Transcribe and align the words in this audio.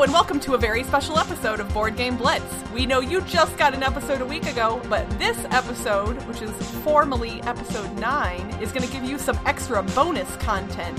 And 0.00 0.12
welcome 0.12 0.38
to 0.40 0.54
a 0.54 0.58
very 0.58 0.84
special 0.84 1.18
episode 1.18 1.58
of 1.58 1.74
Board 1.74 1.96
Game 1.96 2.16
Blitz. 2.16 2.44
We 2.72 2.86
know 2.86 3.00
you 3.00 3.20
just 3.22 3.58
got 3.58 3.74
an 3.74 3.82
episode 3.82 4.20
a 4.20 4.24
week 4.24 4.46
ago, 4.46 4.80
but 4.88 5.10
this 5.18 5.36
episode, 5.50 6.14
which 6.22 6.40
is 6.40 6.50
formally 6.82 7.42
episode 7.42 7.92
9, 7.98 8.62
is 8.62 8.70
going 8.70 8.86
to 8.86 8.92
give 8.92 9.02
you 9.02 9.18
some 9.18 9.38
extra 9.44 9.82
bonus 9.82 10.34
content. 10.36 10.98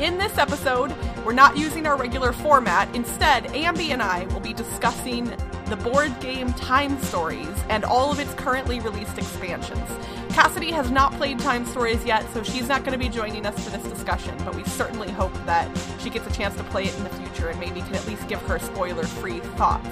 In 0.00 0.16
this 0.16 0.38
episode, 0.38 0.92
we're 1.22 1.34
not 1.34 1.58
using 1.58 1.86
our 1.86 1.98
regular 1.98 2.32
format. 2.32 2.92
Instead, 2.96 3.44
Ambi 3.48 3.90
and 3.90 4.02
I 4.02 4.24
will 4.28 4.40
be 4.40 4.54
discussing 4.54 5.26
the 5.66 5.76
board 5.76 6.18
game 6.20 6.52
Time 6.54 6.98
Stories 7.02 7.54
and 7.68 7.84
all 7.84 8.10
of 8.10 8.18
its 8.18 8.32
currently 8.34 8.80
released 8.80 9.18
expansions. 9.18 9.88
Cassidy 10.32 10.70
has 10.70 10.90
not 10.92 11.12
played 11.14 11.40
Time 11.40 11.66
Stories 11.66 12.04
yet, 12.04 12.24
so 12.32 12.42
she's 12.42 12.68
not 12.68 12.84
going 12.84 12.92
to 12.92 13.04
be 13.04 13.08
joining 13.08 13.44
us 13.44 13.64
for 13.64 13.70
this 13.76 13.82
discussion, 13.92 14.36
but 14.44 14.54
we 14.54 14.62
certainly 14.64 15.10
hope 15.10 15.32
that 15.44 15.68
she 15.98 16.08
gets 16.08 16.26
a 16.26 16.32
chance 16.32 16.54
to 16.56 16.62
play 16.64 16.84
it 16.84 16.96
in 16.96 17.04
the 17.04 17.10
future 17.10 17.48
and 17.48 17.58
maybe 17.58 17.80
can 17.80 17.96
at 17.96 18.06
least 18.06 18.28
give 18.28 18.40
her 18.42 18.58
spoiler 18.60 19.02
free 19.04 19.40
thoughts. 19.40 19.88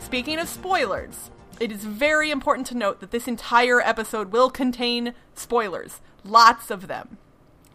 Speaking 0.00 0.38
of 0.38 0.48
spoilers, 0.48 1.30
it 1.60 1.70
is 1.70 1.84
very 1.84 2.30
important 2.30 2.66
to 2.68 2.76
note 2.76 3.00
that 3.00 3.10
this 3.10 3.28
entire 3.28 3.80
episode 3.80 4.32
will 4.32 4.50
contain 4.50 5.12
spoilers, 5.34 6.00
lots 6.24 6.70
of 6.70 6.88
them. 6.88 7.18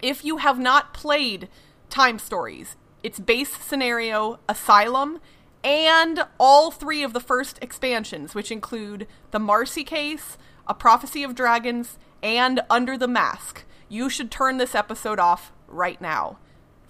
If 0.02 0.26
you 0.26 0.38
have 0.38 0.60
not 0.60 0.94
played 0.94 1.48
Time 1.90 2.18
Stories, 2.18 2.76
its 3.04 3.20
base 3.20 3.56
scenario, 3.56 4.40
Asylum, 4.50 5.20
and 5.64 6.26
all 6.40 6.72
three 6.72 7.04
of 7.04 7.14
the 7.14 7.20
first 7.20 7.60
expansions, 7.62 8.34
which 8.34 8.52
include 8.52 9.08
the 9.32 9.40
Marcy 9.40 9.84
case, 9.84 10.38
A 10.68 10.74
Prophecy 10.74 11.24
of 11.24 11.36
Dragons, 11.36 11.98
and 12.22 12.62
Under 12.70 12.98
the 12.98 13.08
Mask, 13.08 13.64
you 13.90 14.10
should 14.10 14.32
turn 14.32 14.58
this 14.58 14.76
episode 14.76 15.20
off 15.20 15.52
right 15.68 16.00
now. 16.02 16.38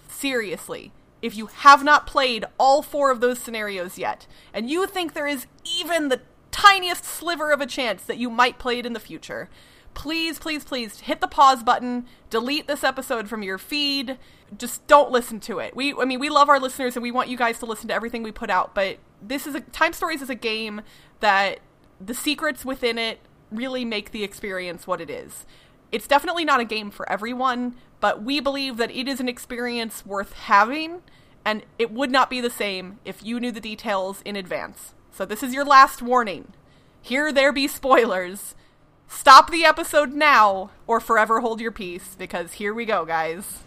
Seriously, 0.08 0.92
if 1.22 1.36
you 1.36 1.46
have 1.46 1.84
not 1.84 2.06
played 2.06 2.44
all 2.58 2.82
four 2.82 3.10
of 3.10 3.20
those 3.20 3.38
scenarios 3.38 3.98
yet, 3.98 4.26
and 4.52 4.70
you 4.70 4.86
think 4.86 5.12
there 5.12 5.26
is 5.26 5.46
even 5.78 6.08
the 6.08 6.20
tiniest 6.50 7.04
sliver 7.04 7.50
of 7.52 7.60
a 7.60 7.66
chance 7.66 8.02
that 8.04 8.18
you 8.18 8.30
might 8.30 8.58
play 8.58 8.78
it 8.78 8.86
in 8.86 8.92
the 8.92 9.00
future, 9.00 9.48
please, 9.94 10.38
please, 10.38 10.64
please 10.64 11.00
hit 11.00 11.20
the 11.20 11.26
pause 11.26 11.62
button, 11.62 12.06
delete 12.30 12.66
this 12.66 12.84
episode 12.84 13.28
from 13.28 13.42
your 13.42 13.58
feed. 13.58 14.18
Just 14.56 14.86
don't 14.86 15.10
listen 15.10 15.40
to 15.40 15.58
it. 15.58 15.74
We, 15.74 15.94
I 15.94 16.04
mean, 16.04 16.20
we 16.20 16.30
love 16.30 16.48
our 16.48 16.60
listeners 16.60 16.96
and 16.96 17.02
we 17.02 17.10
want 17.10 17.28
you 17.28 17.36
guys 17.36 17.58
to 17.58 17.66
listen 17.66 17.88
to 17.88 17.94
everything 17.94 18.22
we 18.22 18.32
put 18.32 18.50
out, 18.50 18.74
but 18.74 18.98
this 19.20 19.46
is 19.46 19.54
a 19.54 19.60
Time 19.60 19.92
Stories 19.92 20.22
is 20.22 20.30
a 20.30 20.34
game 20.34 20.82
that 21.20 21.60
the 22.00 22.14
secrets 22.14 22.64
within 22.64 22.96
it 22.96 23.18
really 23.50 23.84
make 23.84 24.10
the 24.10 24.24
experience 24.24 24.86
what 24.86 25.00
it 25.00 25.10
is. 25.10 25.46
It's 25.90 26.06
definitely 26.06 26.44
not 26.44 26.60
a 26.60 26.64
game 26.64 26.90
for 26.90 27.10
everyone, 27.10 27.74
but 28.00 28.22
we 28.22 28.40
believe 28.40 28.76
that 28.76 28.90
it 28.90 29.08
is 29.08 29.20
an 29.20 29.28
experience 29.28 30.04
worth 30.04 30.32
having, 30.34 31.02
and 31.44 31.64
it 31.78 31.90
would 31.90 32.10
not 32.10 32.30
be 32.30 32.40
the 32.40 32.50
same 32.50 32.98
if 33.04 33.22
you 33.22 33.40
knew 33.40 33.52
the 33.52 33.60
details 33.60 34.22
in 34.24 34.36
advance. 34.36 34.94
So 35.10 35.24
this 35.24 35.42
is 35.42 35.54
your 35.54 35.64
last 35.64 36.02
warning. 36.02 36.52
Here 37.00 37.32
there 37.32 37.52
be 37.52 37.66
spoilers. 37.68 38.54
Stop 39.08 39.50
the 39.50 39.64
episode 39.64 40.12
now 40.12 40.70
or 40.86 41.00
forever 41.00 41.40
hold 41.40 41.60
your 41.60 41.72
peace 41.72 42.14
because 42.18 42.54
here 42.54 42.74
we 42.74 42.84
go, 42.84 43.06
guys. 43.06 43.64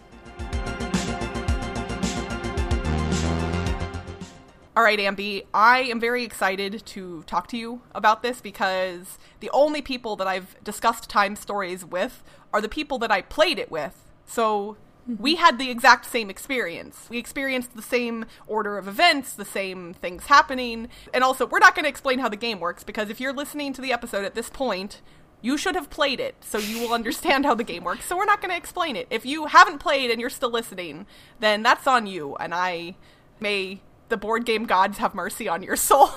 All 4.74 4.82
right, 4.82 4.98
Ambi, 4.98 5.44
I 5.52 5.80
am 5.80 6.00
very 6.00 6.24
excited 6.24 6.86
to 6.86 7.22
talk 7.24 7.46
to 7.48 7.58
you 7.58 7.82
about 7.94 8.22
this 8.22 8.40
because 8.40 9.18
the 9.40 9.50
only 9.50 9.82
people 9.82 10.16
that 10.16 10.26
I've 10.26 10.56
discussed 10.64 11.10
time 11.10 11.36
stories 11.36 11.84
with 11.84 12.24
are 12.54 12.60
the 12.62 12.70
people 12.70 12.98
that 13.00 13.10
I 13.10 13.20
played 13.20 13.58
it 13.58 13.70
with. 13.70 14.10
So 14.24 14.78
we 15.06 15.34
mm-hmm. 15.34 15.44
had 15.44 15.58
the 15.58 15.70
exact 15.70 16.06
same 16.06 16.30
experience. 16.30 17.06
We 17.10 17.18
experienced 17.18 17.76
the 17.76 17.82
same 17.82 18.24
order 18.46 18.78
of 18.78 18.88
events, 18.88 19.34
the 19.34 19.44
same 19.44 19.92
things 19.92 20.26
happening. 20.26 20.88
And 21.12 21.22
also, 21.22 21.46
we're 21.46 21.58
not 21.58 21.74
going 21.74 21.84
to 21.84 21.90
explain 21.90 22.20
how 22.20 22.30
the 22.30 22.36
game 22.36 22.58
works 22.58 22.82
because 22.82 23.10
if 23.10 23.20
you're 23.20 23.34
listening 23.34 23.74
to 23.74 23.82
the 23.82 23.92
episode 23.92 24.24
at 24.24 24.34
this 24.34 24.48
point, 24.48 25.02
you 25.42 25.58
should 25.58 25.74
have 25.74 25.90
played 25.90 26.18
it 26.18 26.36
so 26.40 26.56
you 26.56 26.80
will 26.80 26.94
understand 26.94 27.44
how 27.44 27.54
the 27.54 27.62
game 27.62 27.84
works. 27.84 28.06
So 28.06 28.16
we're 28.16 28.24
not 28.24 28.40
going 28.40 28.52
to 28.52 28.56
explain 28.56 28.96
it. 28.96 29.06
If 29.10 29.26
you 29.26 29.48
haven't 29.48 29.80
played 29.80 30.10
and 30.10 30.18
you're 30.18 30.30
still 30.30 30.50
listening, 30.50 31.04
then 31.40 31.62
that's 31.62 31.86
on 31.86 32.06
you. 32.06 32.36
And 32.36 32.54
I 32.54 32.96
may 33.38 33.82
the 34.12 34.16
board 34.18 34.44
game 34.44 34.66
gods 34.66 34.98
have 34.98 35.14
mercy 35.14 35.48
on 35.48 35.62
your 35.62 35.74
soul. 35.88 36.10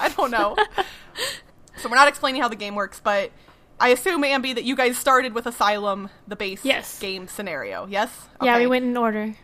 I 0.00 0.12
don't 0.16 0.30
know. 0.30 0.56
so 1.76 1.88
we're 1.88 1.94
not 1.96 2.08
explaining 2.08 2.40
how 2.40 2.48
the 2.48 2.56
game 2.56 2.74
works, 2.74 2.98
but 2.98 3.30
I 3.78 3.90
assume 3.90 4.22
Ambi 4.22 4.54
that 4.54 4.64
you 4.64 4.74
guys 4.74 4.96
started 4.96 5.34
with 5.34 5.46
Asylum, 5.46 6.08
the 6.26 6.34
base 6.34 6.64
Yes. 6.64 6.98
game 6.98 7.28
scenario. 7.28 7.86
Yes. 7.86 8.28
Yeah, 8.42 8.58
we 8.58 8.66
went 8.66 8.84
in 8.86 8.96
order. 8.96 9.34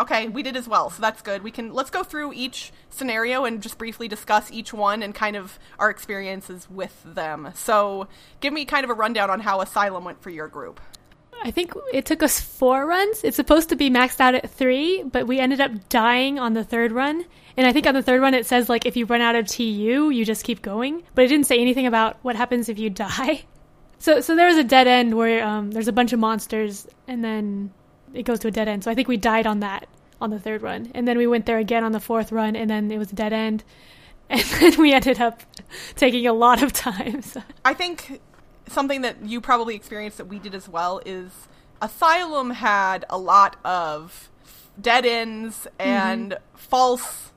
Okay, 0.00 0.28
we 0.28 0.42
did 0.42 0.56
as 0.56 0.66
well, 0.66 0.88
so 0.88 1.02
that's 1.02 1.20
good. 1.20 1.42
We 1.42 1.50
can 1.50 1.74
let's 1.74 1.90
go 1.90 2.02
through 2.02 2.32
each 2.32 2.72
scenario 2.88 3.44
and 3.44 3.62
just 3.62 3.76
briefly 3.76 4.08
discuss 4.08 4.50
each 4.50 4.72
one 4.72 5.02
and 5.02 5.14
kind 5.14 5.36
of 5.36 5.58
our 5.78 5.90
experiences 5.90 6.66
with 6.70 7.02
them. 7.04 7.50
So, 7.54 8.08
give 8.40 8.54
me 8.54 8.64
kind 8.64 8.84
of 8.84 8.90
a 8.90 8.94
rundown 8.94 9.28
on 9.28 9.40
how 9.40 9.60
Asylum 9.60 10.04
went 10.04 10.22
for 10.22 10.30
your 10.30 10.48
group. 10.48 10.80
I 11.44 11.50
think 11.50 11.74
it 11.92 12.06
took 12.06 12.22
us 12.22 12.40
four 12.40 12.86
runs. 12.86 13.24
It's 13.24 13.36
supposed 13.36 13.68
to 13.70 13.76
be 13.76 13.90
maxed 13.90 14.20
out 14.20 14.34
at 14.34 14.50
three, 14.50 15.02
but 15.02 15.26
we 15.26 15.40
ended 15.40 15.60
up 15.60 15.88
dying 15.88 16.38
on 16.38 16.54
the 16.54 16.64
third 16.64 16.92
run. 16.92 17.24
And 17.56 17.66
I 17.66 17.72
think 17.72 17.86
on 17.86 17.94
the 17.94 18.02
third 18.02 18.20
run 18.20 18.34
it 18.34 18.46
says 18.46 18.68
like 18.68 18.86
if 18.86 18.96
you 18.96 19.06
run 19.06 19.20
out 19.20 19.34
of 19.34 19.46
TU, 19.46 20.10
you 20.10 20.24
just 20.24 20.44
keep 20.44 20.62
going. 20.62 21.02
But 21.14 21.24
it 21.24 21.28
didn't 21.28 21.46
say 21.46 21.58
anything 21.58 21.86
about 21.86 22.16
what 22.22 22.36
happens 22.36 22.68
if 22.68 22.78
you 22.78 22.90
die. 22.90 23.44
So 23.98 24.20
so 24.20 24.34
there 24.34 24.48
was 24.48 24.56
a 24.56 24.64
dead 24.64 24.86
end 24.86 25.16
where 25.16 25.44
um, 25.44 25.70
there's 25.70 25.88
a 25.88 25.92
bunch 25.92 26.12
of 26.12 26.18
monsters, 26.18 26.88
and 27.06 27.24
then 27.24 27.72
it 28.12 28.24
goes 28.24 28.40
to 28.40 28.48
a 28.48 28.50
dead 28.50 28.68
end. 28.68 28.82
So 28.84 28.90
I 28.90 28.94
think 28.94 29.08
we 29.08 29.16
died 29.16 29.46
on 29.46 29.60
that 29.60 29.86
on 30.20 30.30
the 30.30 30.40
third 30.40 30.62
run, 30.62 30.90
and 30.94 31.06
then 31.06 31.18
we 31.18 31.26
went 31.26 31.46
there 31.46 31.58
again 31.58 31.84
on 31.84 31.92
the 31.92 32.00
fourth 32.00 32.32
run, 32.32 32.56
and 32.56 32.68
then 32.68 32.90
it 32.90 32.98
was 32.98 33.12
a 33.12 33.14
dead 33.14 33.32
end, 33.32 33.62
and 34.30 34.42
then 34.42 34.80
we 34.80 34.92
ended 34.92 35.20
up 35.20 35.42
taking 35.94 36.26
a 36.26 36.32
lot 36.32 36.62
of 36.62 36.72
time. 36.72 37.22
So. 37.22 37.42
I 37.64 37.74
think 37.74 38.20
something 38.68 39.02
that 39.02 39.24
you 39.24 39.40
probably 39.40 39.74
experienced 39.74 40.18
that 40.18 40.26
we 40.26 40.38
did 40.38 40.54
as 40.54 40.68
well 40.68 41.00
is 41.04 41.48
Asylum 41.80 42.50
had 42.50 43.04
a 43.10 43.18
lot 43.18 43.56
of 43.64 44.30
dead 44.80 45.04
ends 45.04 45.66
mm-hmm. 45.78 45.90
and 45.90 46.38
false 46.54 47.32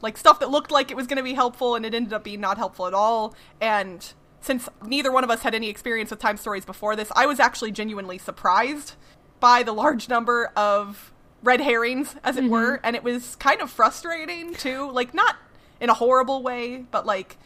like 0.00 0.18
stuff 0.18 0.38
that 0.40 0.50
looked 0.50 0.70
like 0.70 0.90
it 0.90 0.96
was 0.96 1.06
going 1.06 1.16
to 1.16 1.22
be 1.22 1.32
helpful 1.32 1.74
and 1.74 1.86
it 1.86 1.94
ended 1.94 2.12
up 2.12 2.22
being 2.22 2.40
not 2.40 2.58
helpful 2.58 2.86
at 2.86 2.92
all. 2.92 3.34
And 3.60 4.12
since 4.40 4.68
neither 4.84 5.10
one 5.10 5.24
of 5.24 5.30
us 5.30 5.40
had 5.40 5.54
any 5.54 5.70
experience 5.70 6.10
with 6.10 6.18
time 6.18 6.36
stories 6.36 6.66
before 6.66 6.94
this, 6.94 7.10
I 7.16 7.24
was 7.24 7.40
actually 7.40 7.72
genuinely 7.72 8.18
surprised 8.18 8.96
by 9.40 9.62
the 9.62 9.72
large 9.72 10.08
number 10.10 10.52
of 10.54 11.12
red 11.42 11.60
herrings, 11.60 12.16
as 12.22 12.36
it 12.36 12.42
mm-hmm. 12.42 12.50
were, 12.50 12.80
and 12.82 12.94
it 12.94 13.02
was 13.02 13.36
kind 13.36 13.62
of 13.62 13.70
frustrating 13.70 14.54
too. 14.54 14.90
Like, 14.90 15.14
not 15.14 15.36
in 15.80 15.88
a 15.88 15.94
horrible 15.94 16.42
way, 16.42 16.84
but 16.90 17.06
like 17.06 17.38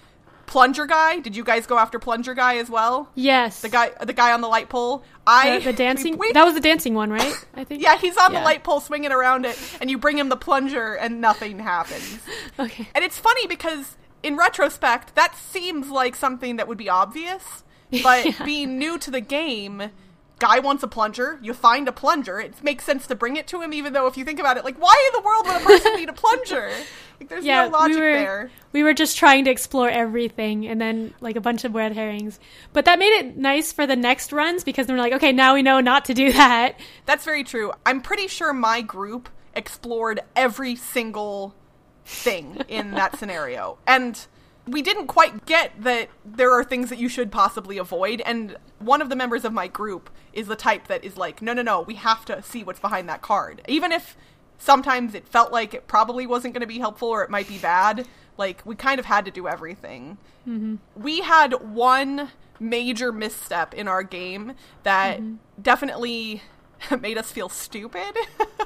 Plunger 0.48 0.86
Guy. 0.86 1.20
Did 1.20 1.36
you 1.36 1.44
guys 1.44 1.66
go 1.66 1.78
after 1.78 1.98
Plunger 2.00 2.34
Guy 2.34 2.56
as 2.56 2.68
well? 2.68 3.08
Yes, 3.14 3.60
The 3.62 3.68
guy, 3.68 3.90
the 4.00 4.12
guy 4.12 4.32
on 4.32 4.40
the 4.40 4.48
light 4.48 4.68
pole. 4.68 5.04
I 5.26 5.58
the, 5.60 5.66
the 5.66 5.72
dancing. 5.84 6.18
we- 6.18 6.32
that 6.32 6.44
was 6.44 6.54
the 6.54 6.60
dancing 6.60 6.94
one, 6.94 7.10
right? 7.10 7.34
I 7.54 7.62
think. 7.64 7.82
yeah, 7.82 7.96
he's 7.96 8.16
on 8.16 8.32
the 8.32 8.40
light 8.40 8.64
pole 8.64 8.80
swinging 8.80 9.12
around 9.12 9.44
it, 9.46 9.56
and 9.80 9.88
you 9.90 9.98
bring 9.98 10.18
him 10.18 10.28
the 10.30 10.36
plunger, 10.36 10.94
and 10.94 11.20
nothing 11.20 11.60
happens. 11.60 12.18
Okay. 12.58 12.88
And 12.94 13.04
it's 13.04 13.18
funny 13.18 13.46
because 13.46 13.96
in 14.24 14.36
retrospect, 14.36 15.14
that 15.14 15.36
seems 15.36 15.90
like 15.90 16.16
something 16.16 16.56
that 16.56 16.66
would 16.66 16.78
be 16.78 16.88
obvious, 16.88 17.62
but 18.02 18.24
Yeah. 18.38 18.44
being 18.44 18.78
new 18.78 18.98
to 18.98 19.10
the 19.12 19.20
game, 19.20 19.90
guy 20.38 20.58
wants 20.60 20.82
a 20.82 20.88
plunger, 20.88 21.38
you 21.42 21.52
find 21.54 21.88
a 21.88 21.92
plunger, 21.92 22.38
it 22.40 22.62
makes 22.62 22.84
sense 22.84 23.06
to 23.08 23.14
bring 23.14 23.36
it 23.36 23.46
to 23.48 23.60
him, 23.60 23.72
even 23.72 23.92
though 23.92 24.06
if 24.06 24.16
you 24.16 24.24
think 24.24 24.38
about 24.40 24.56
it, 24.56 24.64
like, 24.64 24.76
why 24.80 25.10
in 25.12 25.20
the 25.20 25.26
world 25.26 25.46
would 25.46 25.56
a 25.56 25.64
person 25.64 25.96
need 25.96 26.08
a 26.08 26.12
plunger? 26.12 26.70
Like, 27.20 27.30
there's 27.30 27.44
Yeah, 27.44 27.64
no 27.64 27.70
logic 27.70 27.96
we 27.96 28.00
were 28.00 28.12
there. 28.12 28.50
we 28.70 28.82
were 28.84 28.94
just 28.94 29.16
trying 29.18 29.44
to 29.46 29.50
explore 29.50 29.90
everything, 29.90 30.68
and 30.68 30.80
then 30.80 31.12
like 31.20 31.34
a 31.34 31.40
bunch 31.40 31.64
of 31.64 31.74
red 31.74 31.90
herrings. 31.96 32.38
But 32.72 32.84
that 32.84 33.00
made 33.00 33.12
it 33.18 33.36
nice 33.36 33.72
for 33.72 33.88
the 33.88 33.96
next 33.96 34.32
runs 34.32 34.62
because 34.62 34.86
they're 34.86 34.96
like, 34.96 35.12
okay, 35.14 35.32
now 35.32 35.54
we 35.54 35.62
know 35.62 35.80
not 35.80 36.04
to 36.04 36.14
do 36.14 36.32
that. 36.34 36.78
That's 37.06 37.24
very 37.24 37.42
true. 37.42 37.72
I'm 37.84 38.02
pretty 38.02 38.28
sure 38.28 38.52
my 38.52 38.82
group 38.82 39.28
explored 39.56 40.20
every 40.36 40.76
single 40.76 41.56
thing 42.04 42.62
in 42.68 42.92
that 42.92 43.18
scenario. 43.18 43.78
And 43.84 44.24
we 44.70 44.82
didn't 44.82 45.06
quite 45.06 45.46
get 45.46 45.72
that 45.82 46.08
there 46.24 46.52
are 46.52 46.62
things 46.62 46.90
that 46.90 46.98
you 46.98 47.08
should 47.08 47.30
possibly 47.30 47.78
avoid. 47.78 48.20
And 48.22 48.56
one 48.78 49.00
of 49.02 49.08
the 49.08 49.16
members 49.16 49.44
of 49.44 49.52
my 49.52 49.66
group 49.66 50.10
is 50.32 50.46
the 50.46 50.56
type 50.56 50.88
that 50.88 51.04
is 51.04 51.16
like, 51.16 51.40
no, 51.42 51.52
no, 51.52 51.62
no, 51.62 51.80
we 51.80 51.94
have 51.94 52.24
to 52.26 52.42
see 52.42 52.62
what's 52.62 52.80
behind 52.80 53.08
that 53.08 53.22
card. 53.22 53.62
Even 53.68 53.92
if 53.92 54.16
sometimes 54.58 55.14
it 55.14 55.26
felt 55.26 55.52
like 55.52 55.74
it 55.74 55.86
probably 55.86 56.26
wasn't 56.26 56.54
going 56.54 56.60
to 56.60 56.66
be 56.66 56.78
helpful 56.78 57.08
or 57.08 57.22
it 57.22 57.30
might 57.30 57.48
be 57.48 57.58
bad, 57.58 58.06
like, 58.36 58.64
we 58.64 58.74
kind 58.74 59.00
of 59.00 59.06
had 59.06 59.24
to 59.24 59.30
do 59.30 59.48
everything. 59.48 60.18
Mm-hmm. 60.46 60.76
We 60.94 61.20
had 61.20 61.54
one 61.72 62.30
major 62.60 63.12
misstep 63.12 63.74
in 63.74 63.88
our 63.88 64.02
game 64.02 64.54
that 64.82 65.20
mm-hmm. 65.20 65.36
definitely 65.60 66.42
made 67.00 67.18
us 67.18 67.32
feel 67.32 67.48
stupid. 67.48 68.16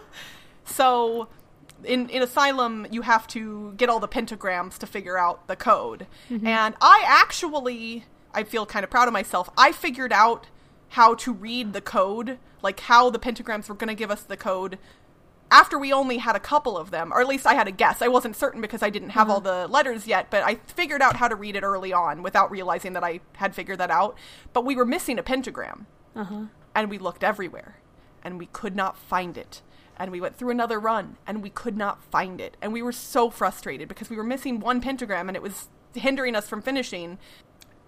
so 0.65 1.29
in 1.85 2.09
in 2.09 2.23
Asylum 2.23 2.87
you 2.91 3.03
have 3.03 3.27
to 3.29 3.73
get 3.77 3.89
all 3.89 4.01
the 4.01 4.09
pentagrams 4.09 4.79
to 4.79 4.87
figure 4.87 5.19
out 5.19 5.47
the 5.49 5.57
code. 5.57 6.07
And 6.47 6.75
I 6.81 7.03
actually 7.07 8.05
I 8.35 8.45
feel 8.45 8.67
kind 8.67 8.85
of 8.85 8.91
proud 8.91 9.09
of 9.09 9.13
myself. 9.13 9.51
I 9.57 9.73
figured 9.73 10.13
out 10.13 10.47
how 10.91 11.15
to 11.15 11.33
read 11.33 11.73
the 11.73 11.81
code, 11.81 12.39
like 12.63 12.81
how 12.81 13.11
the 13.11 13.19
pentagrams 13.19 13.69
were 13.69 13.75
going 13.75 13.89
to 13.89 13.95
give 13.95 14.11
us 14.11 14.23
the 14.23 14.37
code 14.37 14.79
after 15.51 15.79
we 15.79 15.93
only 15.93 16.17
had 16.17 16.35
a 16.35 16.41
couple 16.41 16.79
of 16.79 16.91
them, 16.91 17.13
or 17.13 17.21
at 17.21 17.29
least 17.29 17.47
I 17.47 17.53
had 17.53 17.69
a 17.69 17.71
guess. 17.71 18.01
I 18.01 18.09
wasn't 18.09 18.37
certain 18.37 18.63
because 18.63 18.83
I 18.83 18.89
didn't 18.89 19.11
have 19.11 19.29
all 19.29 19.41
the 19.41 19.69
letters 19.69 20.07
yet, 20.07 20.29
but 20.31 20.43
I 20.43 20.55
figured 20.55 21.03
out 21.03 21.17
how 21.17 21.29
to 21.29 21.37
read 21.37 21.57
it 21.57 21.63
early 21.63 21.93
on 21.93 22.23
without 22.23 22.51
realizing 22.51 22.95
that 22.95 23.05
I 23.05 23.21
had 23.35 23.55
figured 23.55 23.77
that 23.79 23.91
out. 23.91 24.17
But 24.55 24.65
we 24.65 24.75
were 24.75 24.87
missing 24.87 25.19
a 25.19 25.23
pentagram. 25.23 25.87
Uh-huh. 26.17 26.45
And 26.75 26.89
we 26.89 26.97
looked 26.97 27.23
everywhere 27.23 27.77
and 28.25 28.39
we 28.39 28.47
could 28.47 28.75
not 28.75 28.97
find 28.97 29.37
it. 29.37 29.61
And 29.97 30.11
we 30.11 30.21
went 30.21 30.37
through 30.37 30.51
another 30.51 30.81
run 30.81 31.17
and 31.27 31.43
we 31.43 31.51
could 31.51 31.77
not 31.77 32.03
find 32.05 32.41
it. 32.41 32.57
And 32.63 32.73
we 32.73 32.83
were 32.83 32.93
so 32.93 33.31
frustrated 33.31 33.89
because 33.89 34.11
we 34.11 34.17
were 34.17 34.25
missing 34.25 34.59
one 34.61 34.81
pentagram 34.81 35.29
and 35.29 35.37
it 35.37 35.43
was 35.43 35.69
hindering 35.95 36.35
us 36.35 36.49
from 36.49 36.63
finishing. 36.63 37.19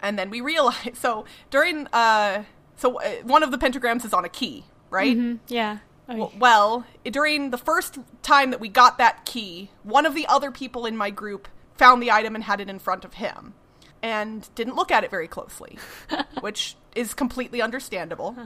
And 0.02 0.18
then 0.18 0.30
we 0.30 0.40
realized 0.40 0.96
so 1.06 1.24
during 1.50 1.86
uh 1.88 2.44
so 2.76 3.00
uh, 3.00 3.08
one 3.22 3.42
of 3.42 3.50
the 3.50 3.58
pentagrams 3.58 4.04
is 4.04 4.12
on 4.12 4.24
a 4.24 4.28
key, 4.28 4.64
right? 4.90 5.16
Mhm. 5.16 5.38
Yeah. 5.48 5.78
Oh, 6.08 6.12
W- 6.18 6.38
Well, 6.38 6.84
during 7.04 7.50
the 7.50 7.56
first 7.58 7.98
time 8.22 8.50
that 8.50 8.60
we 8.60 8.68
got 8.68 8.98
that 8.98 9.24
key, 9.24 9.70
one 9.82 10.04
of 10.06 10.14
the 10.14 10.26
other 10.26 10.50
people 10.50 10.84
in 10.86 10.96
my 10.96 11.08
group 11.10 11.48
found 11.76 12.02
the 12.02 12.10
item 12.12 12.34
and 12.34 12.44
had 12.44 12.60
it 12.60 12.68
in 12.68 12.78
front 12.78 13.04
of 13.04 13.14
him 13.14 13.54
and 14.02 14.48
didn't 14.54 14.76
look 14.76 14.92
at 14.92 15.02
it 15.02 15.10
very 15.10 15.26
closely, 15.26 15.78
which 16.40 16.76
is 16.94 17.14
completely 17.14 17.62
understandable. 17.62 18.36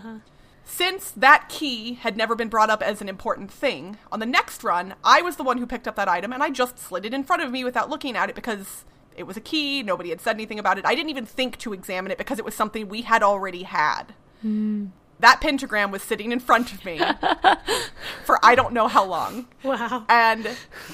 Since 0.70 1.12
that 1.12 1.48
key 1.48 1.94
had 1.94 2.14
never 2.14 2.34
been 2.36 2.50
brought 2.50 2.68
up 2.68 2.82
as 2.82 3.00
an 3.00 3.08
important 3.08 3.50
thing, 3.50 3.96
on 4.12 4.20
the 4.20 4.26
next 4.26 4.62
run, 4.62 4.94
I 5.02 5.22
was 5.22 5.36
the 5.36 5.42
one 5.42 5.56
who 5.56 5.66
picked 5.66 5.88
up 5.88 5.96
that 5.96 6.08
item 6.08 6.30
and 6.30 6.42
I 6.42 6.50
just 6.50 6.78
slid 6.78 7.06
it 7.06 7.14
in 7.14 7.24
front 7.24 7.42
of 7.42 7.50
me 7.50 7.64
without 7.64 7.88
looking 7.88 8.16
at 8.16 8.28
it 8.28 8.34
because 8.34 8.84
it 9.16 9.26
was 9.26 9.36
a 9.36 9.40
key, 9.40 9.82
nobody 9.82 10.10
had 10.10 10.20
said 10.20 10.36
anything 10.36 10.58
about 10.58 10.76
it. 10.76 10.84
I 10.84 10.94
didn't 10.94 11.08
even 11.08 11.24
think 11.24 11.56
to 11.60 11.72
examine 11.72 12.12
it 12.12 12.18
because 12.18 12.38
it 12.38 12.44
was 12.44 12.54
something 12.54 12.86
we 12.86 13.00
had 13.00 13.22
already 13.22 13.62
had. 13.62 14.12
Hmm. 14.42 14.88
That 15.20 15.40
pentagram 15.40 15.90
was 15.90 16.02
sitting 16.02 16.32
in 16.32 16.38
front 16.38 16.72
of 16.72 16.84
me 16.84 17.00
for 18.28 18.38
I 18.44 18.54
don't 18.54 18.74
know 18.74 18.88
how 18.88 19.06
long. 19.06 19.48
wow. 19.62 20.04
And 20.10 20.46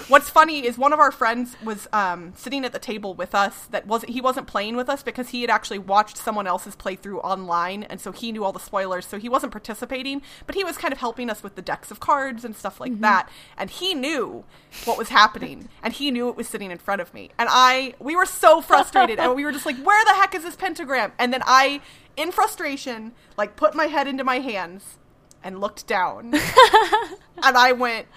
what's 0.06 0.30
funny 0.30 0.64
is 0.64 0.78
one 0.78 0.92
of 0.92 1.00
our 1.00 1.10
friends 1.10 1.56
was 1.64 1.88
um, 1.92 2.32
sitting 2.36 2.64
at 2.64 2.72
the 2.72 2.78
table 2.78 3.12
with 3.12 3.34
us. 3.34 3.66
That 3.72 3.88
wasn't 3.88 4.12
he 4.12 4.20
wasn't 4.20 4.46
playing 4.46 4.76
with 4.76 4.88
us 4.88 5.02
because 5.02 5.30
he 5.30 5.40
had 5.40 5.50
actually 5.50 5.80
watched 5.80 6.16
someone 6.16 6.46
else's 6.46 6.76
playthrough 6.76 7.24
online, 7.24 7.82
and 7.82 8.00
so 8.00 8.12
he 8.12 8.30
knew 8.30 8.44
all 8.44 8.52
the 8.52 8.60
spoilers. 8.60 9.04
So 9.04 9.18
he 9.18 9.28
wasn't 9.28 9.50
participating, 9.50 10.22
but 10.46 10.54
he 10.54 10.62
was 10.62 10.76
kind 10.76 10.92
of 10.92 11.00
helping 11.00 11.28
us 11.28 11.42
with 11.42 11.56
the 11.56 11.62
decks 11.62 11.90
of 11.90 11.98
cards 11.98 12.44
and 12.44 12.54
stuff 12.54 12.78
like 12.78 13.00
that. 13.00 13.28
And 13.58 13.68
he 13.68 13.94
knew 13.94 14.44
what 14.84 14.96
was 14.96 15.08
happening, 15.08 15.68
and 15.82 15.92
he 15.92 16.12
knew 16.12 16.28
it 16.28 16.36
was 16.36 16.46
sitting 16.46 16.70
in 16.70 16.78
front 16.78 17.00
of 17.00 17.12
me. 17.12 17.30
And 17.36 17.48
I, 17.50 17.94
we 17.98 18.14
were 18.14 18.26
so 18.26 18.60
frustrated, 18.60 19.18
and 19.18 19.34
we 19.34 19.44
were 19.44 19.50
just 19.50 19.66
like, 19.66 19.82
"Where 19.82 20.04
the 20.04 20.14
heck 20.14 20.36
is 20.36 20.44
this 20.44 20.54
pentagram?" 20.54 21.10
And 21.18 21.32
then 21.32 21.42
I, 21.44 21.80
in 22.16 22.30
frustration, 22.30 23.10
like 23.36 23.56
put 23.56 23.74
my 23.74 23.86
head 23.86 24.06
into 24.06 24.22
my 24.22 24.38
hands 24.38 24.98
and 25.44 25.60
looked 25.60 25.86
down 25.86 26.34
and 27.44 27.56
I 27.56 27.72
went, 27.72 28.08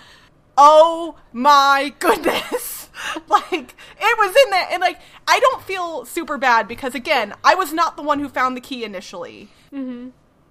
"Oh 0.57 1.17
my 1.31 1.93
goodness!" 1.99 2.89
like 3.27 3.75
it 3.99 4.17
was 4.17 4.35
in 4.45 4.49
there, 4.51 4.67
and 4.71 4.81
like 4.81 4.99
I 5.27 5.39
don't 5.39 5.61
feel 5.61 6.05
super 6.05 6.37
bad 6.37 6.67
because 6.67 6.95
again, 6.95 7.33
I 7.43 7.53
was 7.53 7.73
not 7.73 7.97
the 7.97 8.03
one 8.03 8.19
who 8.19 8.29
found 8.29 8.57
the 8.57 8.61
key 8.61 8.83
initially. 8.83 9.49
Mm-hmm. 9.71 10.09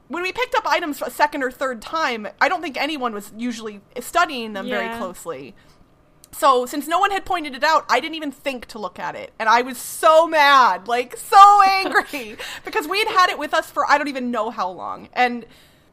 When 0.09 0.23
we 0.23 0.31
picked 0.31 0.55
up 0.55 0.65
items 0.67 1.01
for 1.01 1.07
a 1.07 1.11
second 1.11 1.43
or 1.43 1.51
third 1.51 1.83
time, 1.83 2.29
I 2.41 2.49
don't 2.49 2.63
think 2.63 2.77
anyone 2.77 3.13
was 3.13 3.33
usually 3.37 3.81
studying 3.99 4.53
them 4.53 4.69
very 4.69 4.97
closely. 4.99 5.57
So, 6.31 6.67
since 6.67 6.87
no 6.87 6.99
one 6.99 7.11
had 7.13 7.25
pointed 7.25 7.55
it 7.55 7.65
out, 7.65 7.87
I 7.89 7.99
didn't 7.99 8.17
even 8.17 8.31
think 8.31 8.67
to 8.67 8.79
look 8.79 8.99
at 8.99 9.17
it. 9.17 9.33
And 9.39 9.49
I 9.49 9.63
was 9.63 9.79
so 9.79 10.27
mad, 10.27 10.87
like 10.87 11.17
so 11.17 11.63
angry, 11.67 12.37
because 12.65 12.87
we'd 12.87 13.09
had 13.09 13.31
it 13.31 13.39
with 13.39 13.55
us 13.55 13.71
for 13.71 13.91
I 13.91 13.97
don't 13.97 14.09
even 14.09 14.31
know 14.31 14.51
how 14.51 14.69
long. 14.71 15.09
And, 15.15 15.47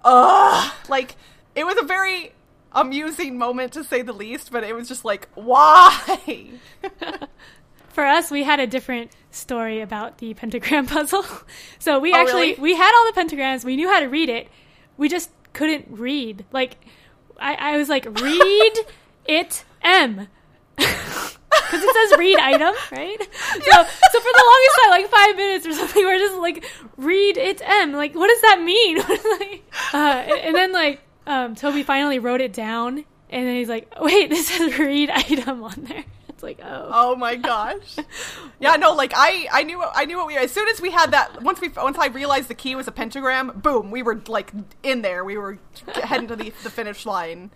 ugh, 0.03 0.73
like, 0.89 1.15
it 1.55 1.65
was 1.65 1.77
a 1.77 1.83
very 1.85 2.33
amusing 2.71 3.37
moment 3.37 3.73
to 3.73 3.83
say 3.83 4.01
the 4.01 4.13
least, 4.13 4.51
but 4.51 4.63
it 4.63 4.73
was 4.75 4.87
just 4.87 5.05
like, 5.05 5.27
why? 5.35 6.49
For 7.89 8.03
us, 8.05 8.31
we 8.31 8.43
had 8.43 8.59
a 8.59 8.65
different 8.65 9.11
story 9.29 9.79
about 9.81 10.17
the 10.17 10.33
pentagram 10.33 10.85
puzzle. 10.87 11.25
So 11.77 11.99
we 11.99 12.11
Oh, 12.13 12.17
actually 12.17 12.51
really? 12.51 12.61
we 12.61 12.75
had 12.75 12.91
all 12.95 13.11
the 13.11 13.19
pentagrams. 13.35 13.63
We 13.63 13.75
knew 13.75 13.87
how 13.87 13.99
to 13.99 14.07
read 14.07 14.29
it. 14.29 14.47
We 14.97 15.09
just 15.09 15.29
couldn't 15.53 15.85
read. 15.89 16.45
Like 16.51 16.77
I, 17.39 17.73
I 17.73 17.77
was 17.77 17.89
like, 17.89 18.05
read 18.19 18.73
it 19.25 19.63
M. 19.83 20.27
Because 21.73 21.83
it 21.83 22.09
says 22.09 22.19
read 22.19 22.37
item, 22.39 22.75
right? 22.91 23.17
So, 23.19 23.71
so 23.71 24.19
for 24.19 24.31
the 24.31 24.45
longest 24.51 24.79
time, 24.81 24.89
like 24.91 25.07
five 25.07 25.35
minutes 25.35 25.65
or 25.65 25.73
something, 25.73 26.03
we're 26.05 26.19
just 26.19 26.37
like, 26.37 26.63
read 26.97 27.37
it 27.37 27.61
M. 27.65 27.93
Like, 27.93 28.13
what 28.13 28.27
does 28.27 28.41
that 28.41 28.61
mean? 28.61 28.99
Uh, 29.93 30.23
and, 30.43 30.55
then 30.55 30.71
like, 30.71 31.01
um, 31.27 31.55
Toby 31.55 31.83
finally 31.83 32.17
wrote 32.17 32.41
it 32.41 32.51
down, 32.51 33.05
and 33.29 33.47
then 33.47 33.55
he's 33.55 33.69
like, 33.69 33.91
wait, 33.99 34.29
this 34.29 34.47
says 34.47 34.77
read 34.79 35.09
item 35.09 35.63
on 35.63 35.73
there. 35.83 36.03
It's 36.29 36.41
like, 36.41 36.59
oh. 36.63 36.89
Oh 36.91 37.15
my 37.15 37.35
gosh. 37.35 37.97
Yeah, 38.59 38.75
no, 38.75 38.93
like 38.93 39.13
I, 39.15 39.47
I 39.51 39.63
knew, 39.63 39.83
I 39.83 40.05
knew 40.05 40.17
what 40.17 40.27
we. 40.27 40.35
As 40.35 40.51
soon 40.51 40.67
as 40.67 40.81
we 40.81 40.89
had 40.89 41.11
that, 41.11 41.43
once 41.43 41.61
we, 41.61 41.69
once 41.69 41.97
I 41.99 42.07
realized 42.07 42.47
the 42.47 42.55
key 42.55 42.75
was 42.75 42.87
a 42.87 42.91
pentagram, 42.91 43.59
boom, 43.61 43.91
we 43.91 44.01
were 44.01 44.21
like 44.27 44.51
in 44.81 45.03
there. 45.03 45.23
We 45.23 45.37
were 45.37 45.59
heading 46.03 46.27
to 46.29 46.35
the 46.35 46.51
the 46.63 46.69
finish 46.69 47.05
line. 47.05 47.51